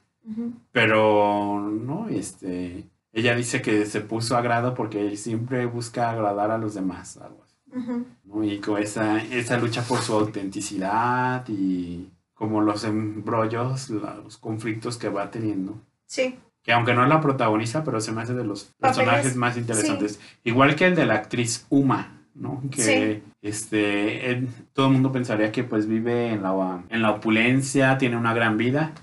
Pero, 0.72 1.60
no, 1.70 2.08
este, 2.10 2.86
ella 3.12 3.36
dice 3.36 3.62
que 3.62 3.86
se 3.86 4.02
puso 4.02 4.36
a 4.38 4.42
grado 4.42 4.74
porque 4.74 5.16
siempre 5.18 5.66
busca 5.66 6.10
agradar 6.10 6.52
a 6.52 6.58
los 6.58 6.74
demás, 6.74 7.18
algo 7.18 7.44
así, 7.44 7.56
Ujú. 7.78 8.06
¿no? 8.26 8.44
Y 8.44 8.60
con 8.60 8.82
esa, 8.82 9.22
esa 9.22 9.58
lucha 9.58 9.84
por 9.84 10.00
su 10.00 10.14
autenticidad 10.14 11.48
y 11.48 12.10
como 12.34 12.62
los 12.62 12.84
embrollos, 12.84 13.90
los 13.90 14.38
conflictos 14.38 14.98
que 14.98 15.10
va 15.10 15.30
teniendo. 15.32 15.76
Sí. 16.06 16.38
Que 16.64 16.72
aunque 16.74 16.94
no 16.94 17.04
es 17.04 17.10
la 17.10 17.22
protagoniza, 17.22 17.84
pero 17.84 18.00
se 18.02 18.12
me 18.12 18.22
hace 18.22 18.34
de 18.34 18.44
los 18.46 18.66
Papeles, 18.80 18.98
personajes 18.98 19.36
más 19.36 19.58
interesantes. 19.58 20.20
Igual 20.44 20.76
que 20.76 20.86
el 20.86 20.96
de 20.96 21.06
la 21.06 21.16
actriz 21.16 21.66
Uma, 21.70 22.22
¿no? 22.36 22.62
Que 22.72 22.82
Sí. 22.82 23.24
este, 23.42 24.32
él- 24.32 24.48
todo 24.74 24.88
el 24.88 24.94
mundo 24.94 25.12
pensaría 25.12 25.52
que 25.52 25.64
pues 25.64 25.88
vive 25.88 26.30
en 26.34 26.42
la, 26.44 26.84
en 26.90 27.02
la 27.02 27.12
opulencia, 27.12 27.98
tiene 27.98 28.16
una 28.18 28.34
gran 28.34 28.58
vida, 28.58 28.94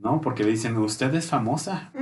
¿no? 0.00 0.20
Porque 0.20 0.44
le 0.44 0.50
dicen, 0.50 0.76
usted 0.78 1.14
es 1.14 1.28
famosa. 1.28 1.92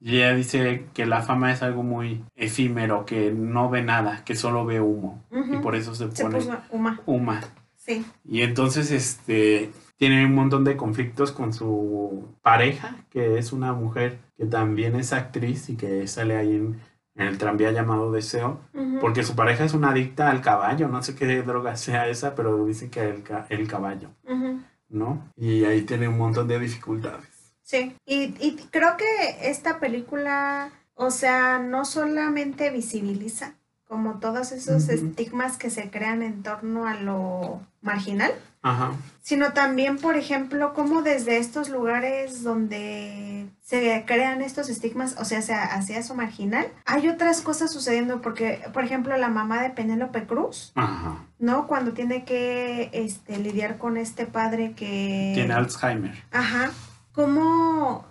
Y 0.00 0.16
ella 0.16 0.34
dice 0.34 0.86
que 0.92 1.06
la 1.06 1.22
fama 1.22 1.52
es 1.52 1.62
algo 1.62 1.82
muy 1.82 2.24
efímero, 2.34 3.06
que 3.06 3.32
no 3.32 3.70
ve 3.70 3.82
nada, 3.82 4.24
que 4.24 4.34
solo 4.34 4.64
ve 4.64 4.80
humo. 4.80 5.22
Y 5.30 5.56
por 5.58 5.76
eso 5.76 5.94
se 5.94 6.08
pone 6.08 6.36
puso 6.36 6.56
Uma. 6.70 7.00
Uma. 7.06 7.40
Sí. 7.76 8.04
Y 8.24 8.42
entonces, 8.42 8.90
este, 8.90 9.70
tiene 9.96 10.24
un 10.26 10.34
montón 10.34 10.64
de 10.64 10.76
conflictos 10.76 11.32
con 11.32 11.52
su 11.52 12.28
pareja, 12.42 12.96
que 13.10 13.38
es 13.38 13.52
una 13.52 13.72
mujer 13.72 14.18
que 14.36 14.46
también 14.46 14.96
es 14.96 15.12
actriz 15.12 15.68
y 15.68 15.76
que 15.76 16.06
sale 16.06 16.36
ahí 16.36 16.54
en, 16.54 16.80
en 17.14 17.26
el 17.26 17.38
tranvía 17.38 17.70
llamado 17.72 18.10
Deseo, 18.10 18.60
porque 19.00 19.22
su 19.22 19.36
pareja 19.36 19.64
es 19.64 19.74
una 19.74 19.90
adicta 19.90 20.30
al 20.30 20.40
caballo, 20.40 20.88
no 20.88 21.02
sé 21.02 21.14
qué 21.14 21.42
droga 21.42 21.76
sea 21.76 22.08
esa, 22.08 22.34
pero 22.34 22.64
dicen 22.66 22.90
que 22.90 23.00
el, 23.08 23.22
el 23.50 23.68
caballo. 23.68 24.10
¿no? 24.88 25.30
Y 25.36 25.64
ahí 25.64 25.82
tiene 25.82 26.08
un 26.08 26.18
montón 26.18 26.48
de 26.48 26.58
dificultades. 26.58 27.33
Sí, 27.64 27.96
y, 28.04 28.34
y 28.40 28.56
creo 28.70 28.96
que 28.96 29.48
esta 29.50 29.80
película, 29.80 30.70
o 30.94 31.10
sea, 31.10 31.58
no 31.58 31.84
solamente 31.84 32.70
visibiliza 32.70 33.54
como 33.88 34.18
todos 34.18 34.52
esos 34.52 34.88
estigmas 34.88 35.56
que 35.56 35.70
se 35.70 35.90
crean 35.90 36.22
en 36.22 36.42
torno 36.42 36.86
a 36.86 36.94
lo 36.94 37.60
marginal, 37.80 38.32
Ajá. 38.62 38.92
sino 39.22 39.52
también, 39.52 39.98
por 39.98 40.16
ejemplo, 40.16 40.74
como 40.74 41.02
desde 41.02 41.36
estos 41.36 41.68
lugares 41.68 42.42
donde 42.42 43.46
se 43.62 44.04
crean 44.06 44.42
estos 44.42 44.68
estigmas, 44.68 45.16
o 45.18 45.24
sea, 45.24 45.42
sea 45.42 45.62
hacia 45.74 45.98
eso 45.98 46.14
marginal, 46.14 46.66
hay 46.86 47.08
otras 47.08 47.40
cosas 47.40 47.72
sucediendo, 47.72 48.20
porque, 48.20 48.62
por 48.72 48.84
ejemplo, 48.84 49.16
la 49.16 49.28
mamá 49.28 49.62
de 49.62 49.70
Penélope 49.70 50.26
Cruz, 50.26 50.72
Ajá. 50.74 51.24
¿no? 51.38 51.66
Cuando 51.66 51.92
tiene 51.92 52.24
que 52.24 52.90
este, 52.92 53.36
lidiar 53.38 53.78
con 53.78 53.96
este 53.96 54.26
padre 54.26 54.72
que... 54.72 55.32
Tiene 55.34 55.54
Alzheimer. 55.54 56.20
Ajá. 56.32 56.70
¿Cómo 57.14 58.04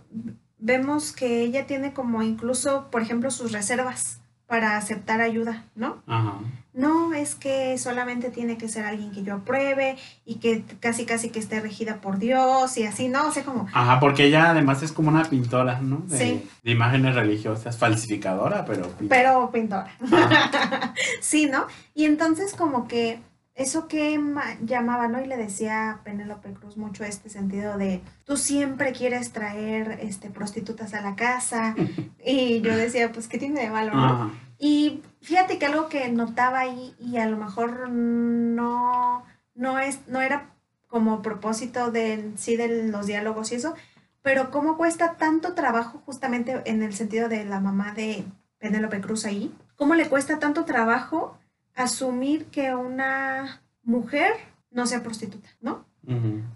vemos 0.57 1.11
que 1.11 1.41
ella 1.41 1.67
tiene 1.67 1.93
como 1.93 2.23
incluso, 2.23 2.87
por 2.89 3.01
ejemplo, 3.01 3.29
sus 3.31 3.51
reservas 3.51 4.21
para 4.47 4.77
aceptar 4.77 5.19
ayuda, 5.19 5.65
¿no? 5.75 6.01
Ajá. 6.07 6.35
No, 6.73 7.13
es 7.13 7.35
que 7.35 7.77
solamente 7.77 8.29
tiene 8.31 8.57
que 8.57 8.67
ser 8.67 8.85
alguien 8.85 9.11
que 9.11 9.23
yo 9.23 9.35
apruebe 9.35 9.95
y 10.25 10.35
que 10.35 10.63
casi 10.79 11.05
casi 11.05 11.29
que 11.29 11.39
esté 11.39 11.59
regida 11.59 12.01
por 12.01 12.17
Dios 12.17 12.77
y 12.77 12.83
así, 12.85 13.09
¿no? 13.09 13.27
O 13.27 13.31
sea, 13.31 13.43
como, 13.43 13.67
Ajá, 13.73 13.99
porque 13.99 14.25
ella 14.25 14.49
además 14.51 14.81
es 14.83 14.91
como 14.91 15.09
una 15.09 15.23
pintora, 15.25 15.81
¿no? 15.81 15.97
De, 16.07 16.17
Sí. 16.17 16.49
de 16.63 16.71
imágenes 16.71 17.13
religiosas, 17.15 17.77
falsificadora, 17.77 18.65
pero 18.65 18.89
pero 19.09 19.51
pintora. 19.51 19.87
Sí, 21.21 21.47
¿no? 21.47 21.67
Y 21.93 22.05
entonces 22.05 22.53
como 22.55 22.87
que 22.87 23.19
eso 23.55 23.87
que 23.87 24.17
ma- 24.17 24.57
llamaba, 24.61 25.07
¿no? 25.07 25.21
Y 25.21 25.27
le 25.27 25.37
decía 25.37 25.91
a 25.91 26.03
Penélope 26.03 26.53
Cruz 26.53 26.75
mucho 26.77 27.03
este 27.03 27.29
sentido 27.29 27.77
de, 27.77 28.01
tú 28.25 28.35
siempre 28.37 28.93
quieres 28.93 29.31
traer 29.31 29.99
este, 30.01 30.29
prostitutas 30.29 30.93
a 30.93 31.01
la 31.01 31.15
casa. 31.15 31.75
Y 32.25 32.61
yo 32.61 32.75
decía, 32.77 33.11
pues, 33.11 33.27
¿qué 33.27 33.37
tiene 33.37 33.59
de 33.61 33.69
malo, 33.69 33.93
no? 33.93 34.31
Y 34.57 35.01
fíjate 35.21 35.59
que 35.59 35.65
algo 35.65 35.89
que 35.89 36.07
notaba 36.09 36.59
ahí 36.59 36.95
y 36.97 37.17
a 37.17 37.25
lo 37.27 37.35
mejor 37.35 37.89
no, 37.89 39.23
no, 39.55 39.79
es, 39.79 39.99
no 40.07 40.21
era 40.21 40.49
como 40.87 41.21
propósito 41.21 41.91
de 41.91 42.31
sí 42.37 42.55
de 42.55 42.87
los 42.89 43.07
diálogos 43.07 43.51
y 43.51 43.55
eso, 43.55 43.75
pero 44.21 44.51
cómo 44.51 44.77
cuesta 44.77 45.15
tanto 45.17 45.53
trabajo 45.53 46.01
justamente 46.05 46.61
en 46.63 46.81
el 46.81 46.93
sentido 46.93 47.27
de 47.27 47.43
la 47.43 47.59
mamá 47.59 47.91
de 47.93 48.23
Penélope 48.59 49.01
Cruz 49.01 49.25
ahí, 49.25 49.53
cómo 49.75 49.95
le 49.95 50.07
cuesta 50.07 50.39
tanto 50.39 50.63
trabajo 50.63 51.37
asumir 51.75 52.45
que 52.45 52.75
una 52.75 53.61
mujer 53.83 54.33
no 54.71 54.85
sea 54.85 55.03
prostituta, 55.03 55.49
¿no? 55.61 55.85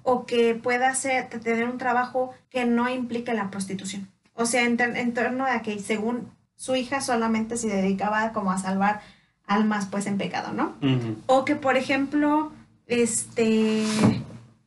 O 0.04 0.26
que 0.26 0.56
pueda 0.56 0.94
tener 0.94 1.70
un 1.70 1.78
trabajo 1.78 2.34
que 2.50 2.66
no 2.66 2.90
implique 2.90 3.34
la 3.34 3.50
prostitución. 3.50 4.10
O 4.34 4.46
sea, 4.46 4.66
en, 4.66 4.80
en 4.80 5.14
torno 5.14 5.46
a 5.46 5.62
que 5.62 5.80
según 5.80 6.30
su 6.56 6.76
hija 6.76 7.00
solamente 7.00 7.56
se 7.56 7.68
dedicaba 7.68 8.34
como 8.34 8.52
a 8.52 8.58
salvar 8.58 9.02
almas 9.46 9.86
pues 9.86 10.06
en 10.06 10.18
pecado, 10.18 10.52
¿no? 10.54 10.76
O 11.28 11.46
que, 11.46 11.56
por 11.56 11.78
ejemplo, 11.78 12.52
este, 12.86 13.84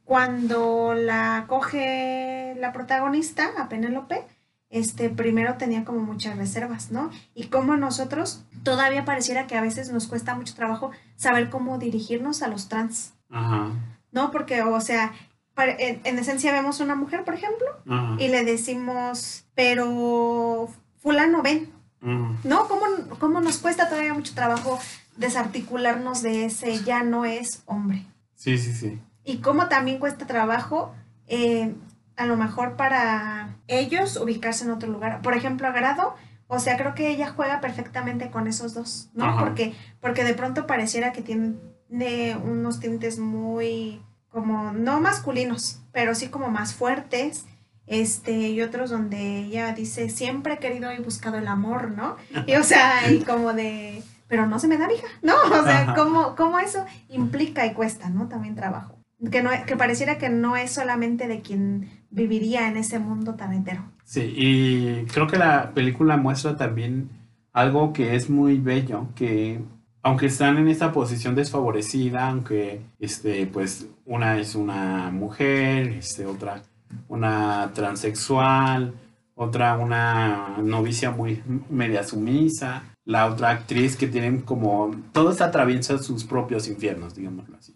cuando 0.05 0.95
la 0.95 1.45
coge 1.47 2.55
la 2.59 2.73
protagonista, 2.73 3.51
a 3.59 3.69
Penélope, 3.69 4.25
este, 4.71 5.11
primero 5.11 5.55
tenía 5.55 5.85
como 5.85 6.01
muchas 6.01 6.37
reservas, 6.37 6.91
¿no? 6.91 7.11
Y 7.35 7.49
como 7.49 7.77
nosotros 7.77 8.45
todavía 8.63 9.05
pareciera 9.05 9.47
que 9.47 9.57
a 9.57 9.61
veces 9.61 9.91
nos 9.91 10.07
cuesta 10.07 10.35
mucho 10.35 10.55
trabajo 10.55 10.93
saber 11.17 11.51
cómo 11.51 11.79
dirigirnos 11.79 12.43
a 12.43 12.49
los 12.49 12.69
trans, 12.69 13.13
Ajá. 13.31 13.71
¿no? 14.13 14.31
Porque, 14.31 14.63
o 14.63 14.81
sea, 14.81 15.13
en, 15.57 16.01
en 16.05 16.19
esencia 16.19 16.53
vemos 16.53 16.81
una 16.81 16.95
mujer, 16.95 17.25
por 17.25 17.35
ejemplo, 17.35 17.67
Ajá. 17.89 18.17
y 18.19 18.29
le 18.29 18.45
decimos, 18.45 19.45
pero 19.55 20.69
fulano, 21.03 21.43
ven. 21.43 21.73
¿no? 22.03 22.67
¿Cómo, 22.67 22.85
cómo 23.19 23.41
nos 23.43 23.59
cuesta 23.59 23.89
todavía 23.91 24.15
mucho 24.15 24.35
trabajo 24.35 24.79
desarticularnos 25.19 26.23
de 26.23 26.47
ese 26.47 26.83
ya 26.83 27.03
no 27.03 27.25
es 27.25 27.63
hombre? 27.67 28.07
Sí, 28.35 28.57
sí, 28.57 28.73
sí. 28.73 28.99
Y 29.25 29.39
cómo 29.39 29.69
también 29.69 29.99
cuesta 29.99 30.27
trabajo, 30.27 30.95
eh, 31.27 31.75
a 32.17 32.27
lo 32.27 32.37
mejor 32.37 32.77
para 32.77 33.57
ellos 33.67 34.17
ubicarse 34.17 34.65
en 34.65 34.71
otro 34.71 34.91
lugar. 34.91 35.23
Por 35.23 35.35
ejemplo, 35.35 35.67
Agrado, 35.67 36.15
o 36.47 36.59
sea, 36.59 36.77
creo 36.77 36.95
que 36.95 37.09
ella 37.09 37.33
juega 37.35 37.61
perfectamente 37.61 38.31
con 38.31 38.47
esos 38.47 38.75
dos, 38.75 39.11
¿no? 39.15 39.25
Ajá. 39.27 39.45
Porque, 39.45 39.75
porque 40.01 40.25
de 40.25 40.35
pronto 40.35 40.67
pareciera 40.67 41.13
que 41.13 41.23
tiene 41.23 42.37
unos 42.37 42.81
tintes 42.81 43.19
muy, 43.19 44.03
como, 44.31 44.73
no 44.73 45.01
masculinos, 45.01 45.81
pero 45.93 46.15
sí 46.15 46.29
como 46.29 46.51
más 46.51 46.75
fuertes. 46.75 47.47
Este, 47.87 48.33
y 48.51 48.63
otros 48.63 48.91
donde 48.91 49.39
ella 49.39 49.73
dice, 49.73 50.11
siempre 50.11 50.55
he 50.55 50.59
querido 50.59 50.93
y 50.93 50.99
buscado 50.99 51.39
el 51.39 51.49
amor, 51.49 51.91
¿no? 51.91 52.17
Y 52.47 52.55
o 52.55 52.63
sea, 52.63 53.11
y 53.11 53.25
como 53.25 53.53
de, 53.53 54.05
pero 54.29 54.47
no 54.47 54.61
se 54.61 54.69
me 54.69 54.79
da, 54.79 54.93
hija, 54.93 55.09
¿no? 55.23 55.35
O 55.35 55.65
sea, 55.65 55.83
Ajá. 55.83 55.95
como, 55.95 56.37
como 56.37 56.61
eso 56.61 56.87
implica 57.09 57.67
y 57.67 57.75
cuesta, 57.75 58.09
¿no? 58.09 58.29
También 58.29 58.55
trabajo. 58.55 59.00
Que, 59.31 59.43
no, 59.43 59.51
pareciera 59.77 60.19
que 60.19 60.29
no 60.31 60.57
es 60.57 60.71
solamente 60.71 61.29
de 61.29 61.41
quien 61.41 61.91
viviría 62.11 62.69
en 62.69 62.77
ese 62.77 62.99
mundo 62.99 63.35
tan 63.35 63.53
hetero. 63.53 63.85
Sí, 64.05 64.33
y 64.37 65.05
creo 65.07 65.27
que 65.27 65.39
la 65.39 65.73
película 65.73 66.17
muestra 66.17 66.57
también 66.57 67.11
algo 67.53 67.93
que 67.93 68.15
es 68.15 68.31
muy 68.31 68.59
bello, 68.59 69.09
que 69.15 69.61
aunque 70.03 70.27
están 70.27 70.57
en 70.57 70.69
esta 70.69 70.93
posición 70.93 71.35
desfavorecida, 71.35 72.29
aunque 72.29 72.81
este, 72.99 73.47
pues 73.47 73.87
una 74.07 74.39
es 74.39 74.55
una 74.55 75.11
mujer, 75.11 75.89
este, 75.89 76.27
otra 76.27 76.63
una 77.09 77.71
transexual, 77.75 78.95
otra 79.35 79.77
una 79.77 80.57
novicia 80.63 81.11
muy 81.11 81.43
media 81.69 82.03
sumisa, 82.03 82.83
la 83.11 83.27
otra 83.27 83.51
actriz 83.51 83.97
que 83.97 84.07
tienen 84.07 84.41
como, 84.43 84.95
todos 85.13 85.41
atraviesan 85.41 86.01
sus 86.01 86.23
propios 86.23 86.69
infiernos, 86.69 87.17
digámoslo 87.17 87.57
así. 87.57 87.75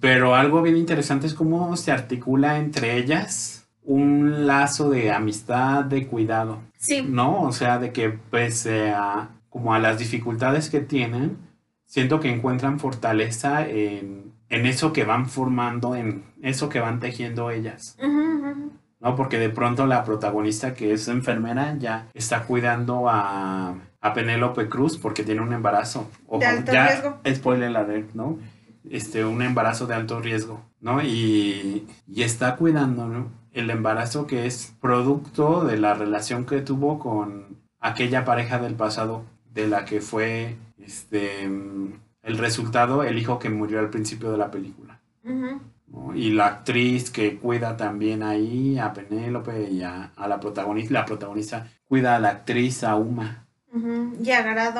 Pero 0.00 0.34
algo 0.34 0.60
bien 0.60 0.76
interesante 0.76 1.28
es 1.28 1.34
cómo 1.34 1.76
se 1.76 1.92
articula 1.92 2.58
entre 2.58 2.96
ellas 2.96 3.68
un 3.84 4.48
lazo 4.48 4.90
de 4.90 5.12
amistad, 5.12 5.84
de 5.84 6.08
cuidado, 6.08 6.58
Sí, 6.76 7.02
¿no? 7.02 7.42
O 7.42 7.52
sea, 7.52 7.78
de 7.78 7.92
que 7.92 8.10
pese 8.10 8.90
a 8.90 9.30
como 9.50 9.72
a 9.72 9.78
las 9.78 9.98
dificultades 9.98 10.68
que 10.68 10.80
tienen, 10.80 11.38
siento 11.84 12.18
que 12.18 12.30
encuentran 12.30 12.80
fortaleza 12.80 13.66
en, 13.68 14.32
en 14.48 14.66
eso 14.66 14.92
que 14.92 15.04
van 15.04 15.28
formando, 15.28 15.94
en 15.94 16.24
eso 16.42 16.68
que 16.68 16.80
van 16.80 16.98
tejiendo 16.98 17.50
ellas. 17.50 17.96
¿no? 19.00 19.14
Porque 19.16 19.38
de 19.38 19.48
pronto 19.48 19.86
la 19.86 20.04
protagonista 20.04 20.74
que 20.74 20.92
es 20.92 21.08
enfermera 21.08 21.76
ya 21.78 22.08
está 22.14 22.44
cuidando 22.44 23.08
a, 23.08 23.76
a 24.00 24.12
Penélope 24.12 24.68
Cruz 24.68 24.96
porque 24.98 25.24
tiene 25.24 25.40
un 25.40 25.52
embarazo. 25.52 26.10
Ojo, 26.26 26.40
De 26.40 26.46
alto 26.46 26.72
ya, 26.72 26.88
riesgo. 26.88 27.18
Spoiler 27.34 27.76
alert, 27.76 28.14
¿no? 28.14 28.38
Este, 28.88 29.24
un 29.24 29.42
embarazo 29.42 29.86
de 29.86 29.94
alto 29.94 30.20
riesgo, 30.20 30.62
¿no? 30.80 31.02
Y, 31.02 31.86
y 32.06 32.22
está 32.22 32.56
cuidando, 32.56 33.06
¿no? 33.06 33.38
el 33.58 33.70
embarazo 33.70 34.26
que 34.26 34.46
es 34.46 34.74
producto 34.80 35.64
de 35.64 35.78
la 35.78 35.94
relación 35.94 36.44
que 36.46 36.60
tuvo 36.60 36.98
con 36.98 37.58
aquella 37.80 38.24
pareja 38.24 38.58
del 38.58 38.74
pasado 38.74 39.24
de 39.52 39.66
la 39.66 39.84
que 39.84 40.00
fue 40.00 40.56
este 40.78 41.44
el 41.44 42.38
resultado 42.38 43.02
el 43.02 43.18
hijo 43.18 43.38
que 43.38 43.50
murió 43.50 43.80
al 43.80 43.90
principio 43.90 44.30
de 44.30 44.38
la 44.38 44.50
película. 44.50 45.00
Y 46.14 46.30
la 46.30 46.46
actriz 46.46 47.10
que 47.10 47.38
cuida 47.38 47.76
también 47.76 48.22
ahí 48.22 48.78
a 48.78 48.92
Penélope 48.92 49.70
y 49.70 49.82
a, 49.82 50.12
a 50.16 50.28
la 50.28 50.38
protagonista, 50.38 50.94
la 50.94 51.04
protagonista 51.04 51.66
cuida 51.86 52.16
a 52.16 52.20
la 52.20 52.28
actriz, 52.30 52.84
a 52.84 52.94
Uma. 52.96 53.46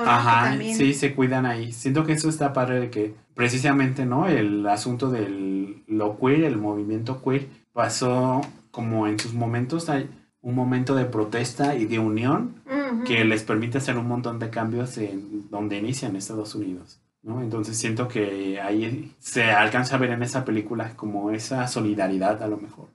Y 0.05 0.09
Ajá, 0.09 0.51
también. 0.51 0.77
sí, 0.77 0.95
se 0.95 1.15
cuidan 1.15 1.47
ahí. 1.47 1.73
Siento 1.73 2.05
que 2.05 2.13
eso 2.13 2.29
está 2.29 2.53
padre 2.53 2.81
de 2.81 2.91
que 2.91 3.15
precisamente, 3.35 4.07
¿no? 4.07 4.29
El 4.29 4.67
asunto 4.67 5.11
del 5.11 5.83
lo 5.87 6.19
queer, 6.19 6.45
el 6.45 6.57
movimiento 6.57 7.23
queer, 7.23 7.49
pasó 7.73 8.41
como 8.71 9.07
en 9.07 9.19
sus 9.19 9.35
momentos, 9.35 9.89
hay 9.89 10.09
un 10.41 10.55
momento 10.55 10.95
de 10.95 11.05
protesta 11.05 11.75
y 11.75 11.85
de 11.87 11.99
unión 11.99 12.55
que 13.05 13.25
les 13.25 13.43
permite 13.43 13.79
hacer 13.79 13.97
un 13.99 14.09
montón 14.09 14.39
de 14.39 14.51
cambios 14.51 14.97
en 14.99 15.49
donde 15.51 15.77
inician 15.77 16.17
Estados 16.17 16.55
Unidos, 16.55 17.01
¿no? 17.23 17.43
Entonces 17.43 17.77
siento 17.77 18.09
que 18.09 18.61
ahí 18.61 19.15
se 19.19 19.45
alcanza 19.45 19.97
a 19.97 19.99
ver 19.99 20.11
en 20.11 20.23
esa 20.23 20.45
película 20.45 20.95
como 20.97 21.31
esa 21.31 21.67
solidaridad 21.69 22.43
a 22.43 22.49
lo 22.49 22.57
mejor 22.57 22.87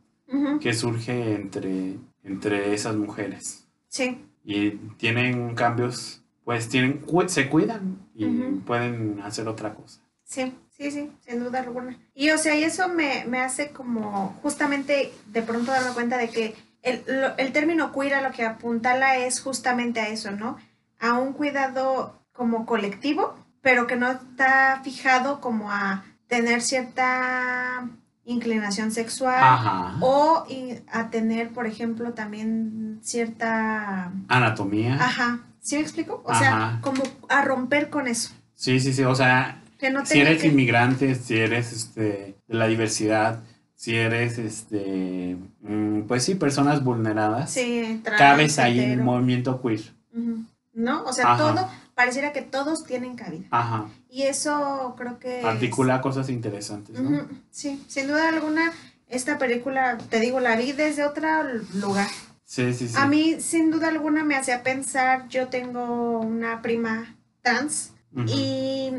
que 0.59 0.73
surge 0.73 1.35
entre, 1.35 1.95
entre 2.23 2.73
esas 2.73 2.95
mujeres 2.95 3.67
Sí. 3.87 4.17
Y 4.43 4.71
tienen 4.97 5.55
cambios, 5.55 6.21
pues 6.43 6.69
tienen, 6.69 7.03
se 7.27 7.49
cuidan 7.49 7.97
y 8.15 8.25
pueden 8.65 9.21
hacer 9.23 9.47
otra 9.47 9.73
cosa. 9.73 10.01
Sí, 10.23 10.53
sí, 10.69 10.91
sí, 10.91 11.11
sin 11.21 11.43
duda 11.43 11.59
alguna. 11.59 11.97
Y 12.13 12.29
o 12.31 12.37
sea, 12.37 12.55
y 12.57 12.63
eso 12.63 12.87
me, 12.89 13.25
me 13.25 13.39
hace 13.41 13.69
como 13.71 14.37
justamente 14.41 15.13
de 15.27 15.41
pronto 15.41 15.71
darme 15.71 15.93
cuenta 15.93 16.17
de 16.17 16.29
que 16.29 16.55
el, 16.81 17.03
lo- 17.07 17.37
el 17.37 17.51
término 17.53 17.91
queer 17.93 18.15
a 18.15 18.21
lo 18.21 18.31
que 18.31 18.43
apuntala 18.45 19.17
es 19.17 19.41
justamente 19.41 19.99
a 19.99 20.09
eso, 20.09 20.31
¿no? 20.31 20.57
A 20.99 21.13
un 21.13 21.33
cuidado 21.33 22.19
como 22.33 22.65
colectivo, 22.65 23.35
pero 23.61 23.87
que 23.87 23.95
no 23.95 24.11
está 24.11 24.81
fijado 24.83 25.39
como 25.39 25.71
a 25.71 26.03
tener 26.27 26.61
cierta 26.61 27.87
inclinación 28.25 28.91
sexual 28.91 29.35
Ajá. 29.37 29.95
o 30.01 30.45
a 30.91 31.09
tener, 31.09 31.49
por 31.49 31.67
ejemplo, 31.67 32.13
también 32.13 32.99
cierta... 33.01 34.11
Anatomía. 34.27 34.95
Ajá, 34.95 35.39
¿sí 35.61 35.75
me 35.75 35.81
explico? 35.81 36.21
O 36.25 36.33
sea, 36.35 36.79
como 36.81 37.03
a 37.29 37.41
romper 37.43 37.89
con 37.89 38.07
eso. 38.07 38.31
Sí, 38.55 38.79
sí, 38.79 38.93
sí. 38.93 39.03
O 39.03 39.15
sea, 39.15 39.61
Que 39.77 39.89
no 39.91 40.05
si 40.05 40.19
eres 40.19 40.41
que- 40.41 40.47
inmigrante, 40.47 41.15
si 41.15 41.37
eres 41.37 41.73
este, 41.73 42.37
de 42.47 42.55
la 42.55 42.67
diversidad, 42.67 43.41
si 43.75 43.95
eres, 43.97 44.37
este, 44.37 45.35
mm, 45.61 46.03
pues 46.03 46.23
sí, 46.23 46.35
personas 46.35 46.83
vulneradas, 46.83 47.51
Sí, 47.51 47.99
trans, 48.03 48.17
cabes 48.19 48.59
ahí 48.59 48.79
en 48.79 48.91
el 48.91 49.01
movimiento 49.01 49.61
queer. 49.61 49.81
Ujú. 50.15 50.45
¿No? 50.73 51.03
O 51.03 51.11
sea, 51.11 51.33
Ajá. 51.33 51.37
todo, 51.37 51.69
pareciera 51.95 52.33
que 52.33 52.41
todos 52.41 52.83
tienen 52.85 53.15
cabida. 53.15 53.47
Ajá. 53.51 53.85
Y 54.09 54.23
eso 54.23 54.95
creo 54.97 55.19
que... 55.19 55.39
es- 55.39 55.45
Articula 55.45 56.01
cosas 56.01 56.29
interesantes, 56.29 56.99
¿no? 56.99 57.27
Sí, 57.51 57.83
sin 57.87 58.07
duda 58.07 58.29
alguna, 58.29 58.71
esta 59.07 59.37
película, 59.37 59.97
te 60.09 60.19
digo, 60.19 60.39
la 60.39 60.55
vi 60.55 60.71
desde 60.71 61.05
otro 61.05 61.27
lugar. 61.75 62.07
Sí, 62.43 62.73
sí, 62.73 62.87
sí. 62.87 62.95
A 62.97 63.07
mí, 63.07 63.37
sin 63.39 63.71
duda 63.71 63.87
alguna, 63.87 64.23
me 64.23 64.35
hacía 64.35 64.61
pensar, 64.63 65.27
yo 65.27 65.47
tengo 65.47 66.19
una 66.19 66.61
prima 66.61 67.15
trans 67.41 67.91
y 68.27 68.91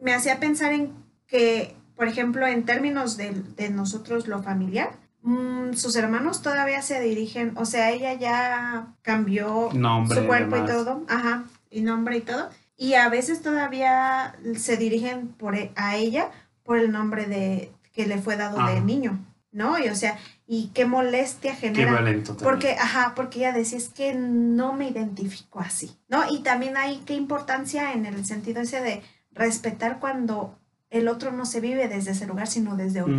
me 0.00 0.12
hacía 0.14 0.40
pensar 0.40 0.72
en 0.72 0.92
que, 1.28 1.76
por 1.94 2.08
ejemplo, 2.08 2.46
en 2.46 2.64
términos 2.64 3.16
de, 3.16 3.30
de 3.56 3.70
nosotros 3.70 4.26
lo 4.26 4.42
familiar, 4.42 4.90
mm, 5.22 5.74
sus 5.74 5.94
hermanos 5.96 6.42
todavía 6.42 6.82
se 6.82 7.00
dirigen, 7.00 7.52
o 7.56 7.64
sea, 7.64 7.90
ella 7.92 8.14
ya 8.14 8.94
cambió 9.02 9.68
Nombre, 9.72 10.20
su 10.20 10.26
cuerpo 10.26 10.56
y 10.56 10.64
todo, 10.66 11.04
ajá, 11.08 11.44
y 11.76 11.82
nombre 11.82 12.16
y 12.16 12.20
todo, 12.22 12.48
y 12.76 12.94
a 12.94 13.08
veces 13.08 13.42
todavía 13.42 14.34
se 14.56 14.76
dirigen 14.76 15.28
por 15.28 15.54
e- 15.56 15.72
a 15.76 15.96
ella 15.96 16.30
por 16.62 16.78
el 16.78 16.90
nombre 16.90 17.26
de 17.26 17.70
que 17.92 18.06
le 18.06 18.18
fue 18.18 18.36
dado 18.36 18.56
de 18.56 18.62
Ajá. 18.72 18.80
niño, 18.80 19.18
¿no? 19.52 19.78
Y 19.78 19.88
o 19.88 19.94
sea, 19.94 20.18
y 20.46 20.68
qué 20.74 20.84
molestia 20.86 21.52
Qué 21.52 21.68
genera. 21.68 21.92
violento 21.92 22.34
también. 22.34 22.50
Porque, 22.50 22.72
ajá, 22.78 23.12
porque 23.14 23.38
ella 23.40 23.52
decía, 23.52 23.78
es 23.78 23.88
que 23.88 24.14
no 24.14 24.72
me 24.72 24.88
identifico 24.88 25.60
así, 25.60 25.96
¿no? 26.08 26.22
Y 26.30 26.40
también 26.42 26.76
hay 26.76 26.98
qué 27.06 27.14
importancia 27.14 27.92
en 27.92 28.06
el 28.06 28.24
sentido 28.24 28.60
ese 28.62 28.80
de 28.80 29.02
respetar 29.32 29.98
cuando 30.00 30.58
el 30.90 31.08
otro 31.08 31.32
no 31.32 31.44
se 31.46 31.60
vive 31.60 31.88
desde 31.88 32.12
ese 32.12 32.26
lugar, 32.26 32.46
sino 32.46 32.76
desde 32.76 33.02
otro. 33.02 33.16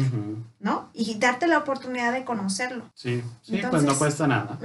¿no? 0.59 0.89
Y 0.93 1.19
darte 1.19 1.47
la 1.47 1.57
oportunidad 1.59 2.11
de 2.13 2.23
conocerlo. 2.23 2.89
Sí, 2.95 3.21
sí, 3.41 3.61
pues 3.69 3.83
no 3.83 3.95
cuesta 3.97 4.25
nada. 4.25 4.57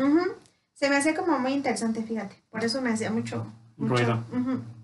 Se 0.73 0.89
me 0.89 0.97
hacía 0.97 1.15
como 1.15 1.39
muy 1.39 1.53
interesante, 1.53 2.03
fíjate. 2.03 2.37
Por 2.51 2.65
eso 2.65 2.81
me 2.81 2.91
hacía 2.91 3.11
mucho, 3.11 3.47
mucho 3.77 3.95
Ruido. 3.95 4.25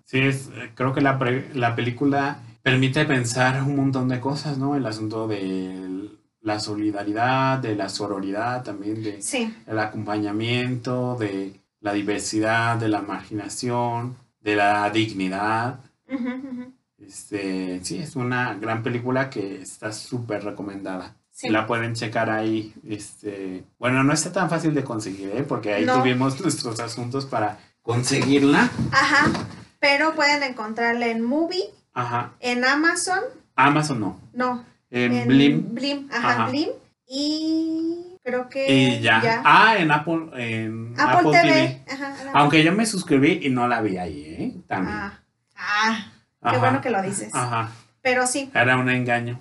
Sí, 0.05 0.19
es, 0.21 0.49
eh, 0.55 0.71
creo 0.75 0.95
que 0.95 1.01
la, 1.01 1.19
pre- 1.19 1.51
la 1.55 1.75
película 1.77 2.39
permite 2.63 3.05
pensar 3.05 3.63
un 3.63 3.77
montón 3.77 4.09
de 4.09 4.21
cosas, 4.21 4.59
¿no? 4.59 4.75
El 4.77 4.87
asunto 4.87 5.29
de 5.29 6.09
la 6.41 6.61
solidaridad, 6.61 7.59
de 7.59 7.75
la 7.77 7.89
sororidad 7.89 8.63
también, 8.63 9.03
de 9.03 9.21
Sí, 9.21 9.55
el 9.67 9.79
acompañamiento, 9.79 11.17
de 11.19 11.61
la 11.81 11.93
diversidad, 11.93 12.77
de 12.79 12.89
la 12.89 13.03
marginación, 13.03 14.17
de 14.41 14.57
la 14.57 14.89
dignidad. 14.91 15.81
Este, 16.99 17.81
sí, 17.85 17.99
es 17.99 18.17
una 18.17 18.55
gran 18.55 18.83
película 18.83 19.31
que 19.31 19.63
está 19.63 19.93
súper 19.93 20.45
recomendada. 20.45 21.15
sí. 21.31 21.49
La 21.49 21.67
pueden 21.67 21.95
checar 21.95 22.31
ahí. 22.31 22.75
Este, 22.89 23.65
bueno, 23.79 24.03
no 24.03 24.13
está 24.13 24.33
tan 24.33 24.51
fácil 24.51 24.75
de 24.75 24.83
conseguir, 24.85 25.31
¿eh? 25.35 25.45
porque 25.47 25.73
ahí 25.75 25.85
No. 25.85 26.01
tuvimos 26.01 26.41
nuestros 26.43 26.81
asuntos 26.81 27.27
para 27.27 27.59
conseguirla. 27.89 28.69
Ajá, 28.93 29.25
pero 29.81 30.15
pueden 30.15 30.43
encontrarla 30.43 31.07
en 31.07 31.23
Movie, 31.23 31.65
Ajá. 31.95 32.33
en 32.41 32.63
Amazon, 32.67 33.21
Amazon 33.57 33.99
no. 34.01 34.21
no, 34.35 34.65
En 34.91 35.27
Blim. 35.27 35.75
Blim, 35.75 36.09
ajá, 36.13 36.31
Ajá. 36.31 36.47
Blim. 36.51 36.69
Y 37.07 38.15
creo 38.23 38.51
que 38.51 38.71
Y 38.71 39.01
ya. 39.01 39.23
ya. 39.23 39.43
Ah, 39.43 39.77
en 39.79 39.91
Apple, 39.91 40.27
en 40.35 40.93
Apple, 40.99 41.31
Apple, 41.31 41.31
TV. 41.41 41.51
TV. 41.51 41.83
Ajá, 41.91 42.23
en. 42.23 42.37
Aunque 42.37 42.63
yo 42.63 42.73
me 42.73 42.85
suscribí 42.85 43.41
y 43.43 43.49
no 43.49 43.67
la 43.67 43.81
vi 43.81 43.97
ahí, 43.97 44.21
¿eh? 44.39 44.55
También. 44.69 44.95
Ah, 44.95 45.19
ah, 45.57 46.11
qué 46.51 46.59
bueno 46.59 46.83
que 46.83 46.91
lo 46.91 47.01
dices. 47.01 47.35
Ajá. 47.35 47.71
Pero 48.03 48.27
sí, 48.27 48.51
Era 48.53 48.77
un 48.77 48.91
engaño. 48.91 49.41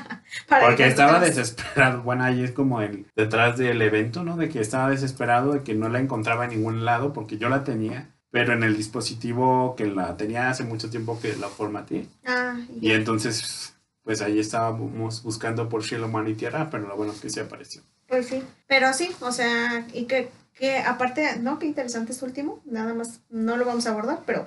Porque 0.48 0.76
que 0.76 0.86
estaba 0.86 1.20
desesperado. 1.20 2.02
Bueno, 2.02 2.24
ahí 2.24 2.42
es 2.42 2.52
como 2.52 2.80
el 2.80 3.06
detrás 3.16 3.56
del 3.58 3.80
evento, 3.82 4.24
¿no? 4.24 4.36
De 4.36 4.48
que 4.48 4.60
estaba 4.60 4.90
desesperado 4.90 5.52
de 5.52 5.62
que 5.62 5.74
no 5.74 5.88
la 5.88 6.00
encontraba 6.00 6.44
en 6.44 6.50
ningún 6.50 6.84
lado 6.84 7.12
porque 7.12 7.38
yo 7.38 7.48
la 7.48 7.64
tenía, 7.64 8.10
pero 8.30 8.52
en 8.52 8.62
el 8.62 8.76
dispositivo 8.76 9.74
que 9.76 9.86
la 9.86 10.16
tenía 10.16 10.50
hace 10.50 10.64
mucho 10.64 10.90
tiempo 10.90 11.18
que 11.20 11.36
la 11.36 11.48
formateé. 11.48 12.08
Ah, 12.24 12.56
Y 12.80 12.92
entonces, 12.92 13.76
pues 14.02 14.20
ahí 14.22 14.38
estábamos 14.38 15.22
buscando 15.22 15.68
por 15.68 15.84
cielo, 15.84 16.08
mar 16.08 16.28
y 16.28 16.34
tierra, 16.34 16.68
pero 16.70 16.86
lo 16.86 16.96
bueno 16.96 17.12
es 17.12 17.20
que 17.20 17.30
se 17.30 17.40
apareció. 17.40 17.82
Pues 18.06 18.26
sí, 18.26 18.42
pero 18.66 18.92
sí, 18.92 19.10
o 19.20 19.32
sea, 19.32 19.86
y 19.92 20.04
que, 20.04 20.30
que 20.54 20.78
aparte, 20.78 21.38
¿no? 21.38 21.58
Qué 21.58 21.66
interesante 21.66 22.12
es 22.12 22.22
último, 22.22 22.60
nada 22.64 22.92
más 22.94 23.20
no 23.30 23.56
lo 23.56 23.64
vamos 23.64 23.86
a 23.86 23.90
abordar, 23.90 24.20
pero, 24.26 24.44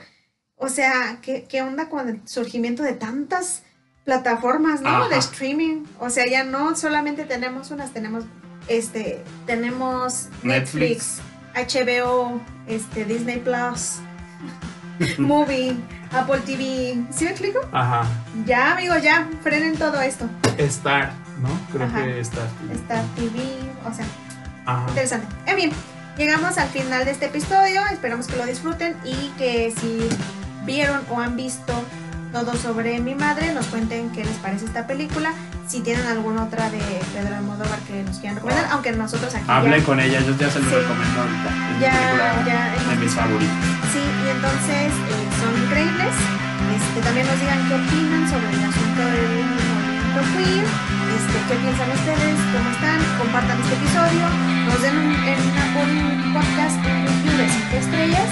o 0.55 0.69
sea, 0.69 1.19
¿qué, 1.21 1.45
qué 1.49 1.61
onda 1.61 1.89
con 1.89 2.07
el 2.07 2.27
surgimiento 2.27 2.83
de 2.83 2.93
tantas 2.93 3.63
plataformas, 4.07 4.79
¿no? 4.79 4.87
Ajá. 4.87 5.09
De 5.09 5.17
streaming, 5.17 5.83
o 5.99 6.09
sea, 6.09 6.25
ya 6.27 6.45
no 6.45 6.77
solamente 6.77 7.25
tenemos 7.25 7.71
unas, 7.71 7.91
tenemos, 7.91 8.23
este, 8.69 9.21
tenemos 9.45 10.29
Netflix, 10.43 11.17
HBO, 11.53 12.39
este, 12.67 13.03
Disney 13.03 13.39
Plus, 13.39 13.97
Movie, 15.17 15.75
Apple 16.13 16.39
TV, 16.45 17.03
¿sí 17.11 17.25
me 17.25 17.31
explico? 17.31 17.59
Ajá. 17.73 18.07
Ya, 18.45 18.71
amigos, 18.71 19.03
ya, 19.03 19.27
frenen 19.43 19.75
todo 19.75 19.99
esto, 19.99 20.29
Star, 20.57 21.11
¿no? 21.41 21.49
Creo 21.73 21.87
Ajá. 21.87 22.05
que 22.05 22.21
Star. 22.21 22.47
está 22.71 23.03
TV, 23.17 23.41
o 23.85 23.93
sea, 23.93 24.05
Ajá. 24.65 24.85
Interesante. 24.87 25.27
En 25.47 25.55
fin, 25.57 25.71
llegamos 26.17 26.57
al 26.57 26.69
final 26.69 27.03
de 27.03 27.11
este 27.11 27.25
episodio. 27.25 27.81
Esperamos 27.91 28.27
que 28.27 28.37
lo 28.37 28.45
disfruten 28.45 28.95
y 29.03 29.33
que 29.37 29.73
si 29.77 30.07
vieron 30.65 31.01
o 31.09 31.19
han 31.19 31.35
visto 31.35 31.73
todo 32.31 32.55
sobre 32.55 32.99
mi 32.99 33.15
madre, 33.15 33.53
nos 33.53 33.65
cuenten 33.67 34.09
qué 34.11 34.23
les 34.23 34.35
parece 34.37 34.65
esta 34.65 34.85
película. 34.87 35.31
Si 35.67 35.81
tienen 35.81 36.05
alguna 36.07 36.43
otra 36.45 36.69
de 36.69 36.79
Pedro 37.13 37.35
Almodóvar 37.35 37.79
que 37.87 38.03
nos 38.03 38.17
quieran 38.19 38.35
recomendar, 38.37 38.67
aunque 38.71 38.91
nosotros 38.93 39.33
aquí 39.35 39.43
Hable 39.47 39.79
ya, 39.79 39.85
con 39.85 39.99
ella, 39.99 40.19
yo 40.21 40.31
ya 40.37 40.49
se 40.49 40.59
lo 40.59 40.69
Sí. 40.69 40.75
recomiendo 40.75 41.21
ahorita. 41.21 41.49
Es 41.75 41.79
Ya, 41.81 41.93
ya 42.45 42.61
de 42.89 42.95
mis 42.95 43.11
favoritas. 43.13 43.55
Sí, 43.91 43.99
y 43.99 44.27
entonces 44.31 44.89
eh, 44.95 45.27
son 45.39 45.51
increíbles. 45.63 46.13
Este, 46.77 46.97
también 47.01 47.27
nos 47.27 47.39
digan 47.39 47.59
qué 47.67 47.73
opinan 47.75 48.23
sobre 48.31 48.49
el 48.53 48.63
asunto 48.63 49.01
del 49.11 49.27
movimiento 49.43 50.21
queer. 50.35 50.65
Este, 51.17 51.37
qué 51.47 51.55
piensan 51.59 51.89
ustedes, 51.91 52.37
cómo 52.53 52.69
están, 52.71 52.99
compartan 53.19 53.57
este 53.59 53.73
episodio, 53.75 54.23
nos 54.67 54.79
den 54.81 54.95
un, 54.97 55.11
en 55.27 55.39
un 55.43 56.33
podcast 56.33 56.77
un 56.79 57.01
review 57.07 57.35
de 57.37 57.47
5 57.49 57.75
estrellas 57.75 58.29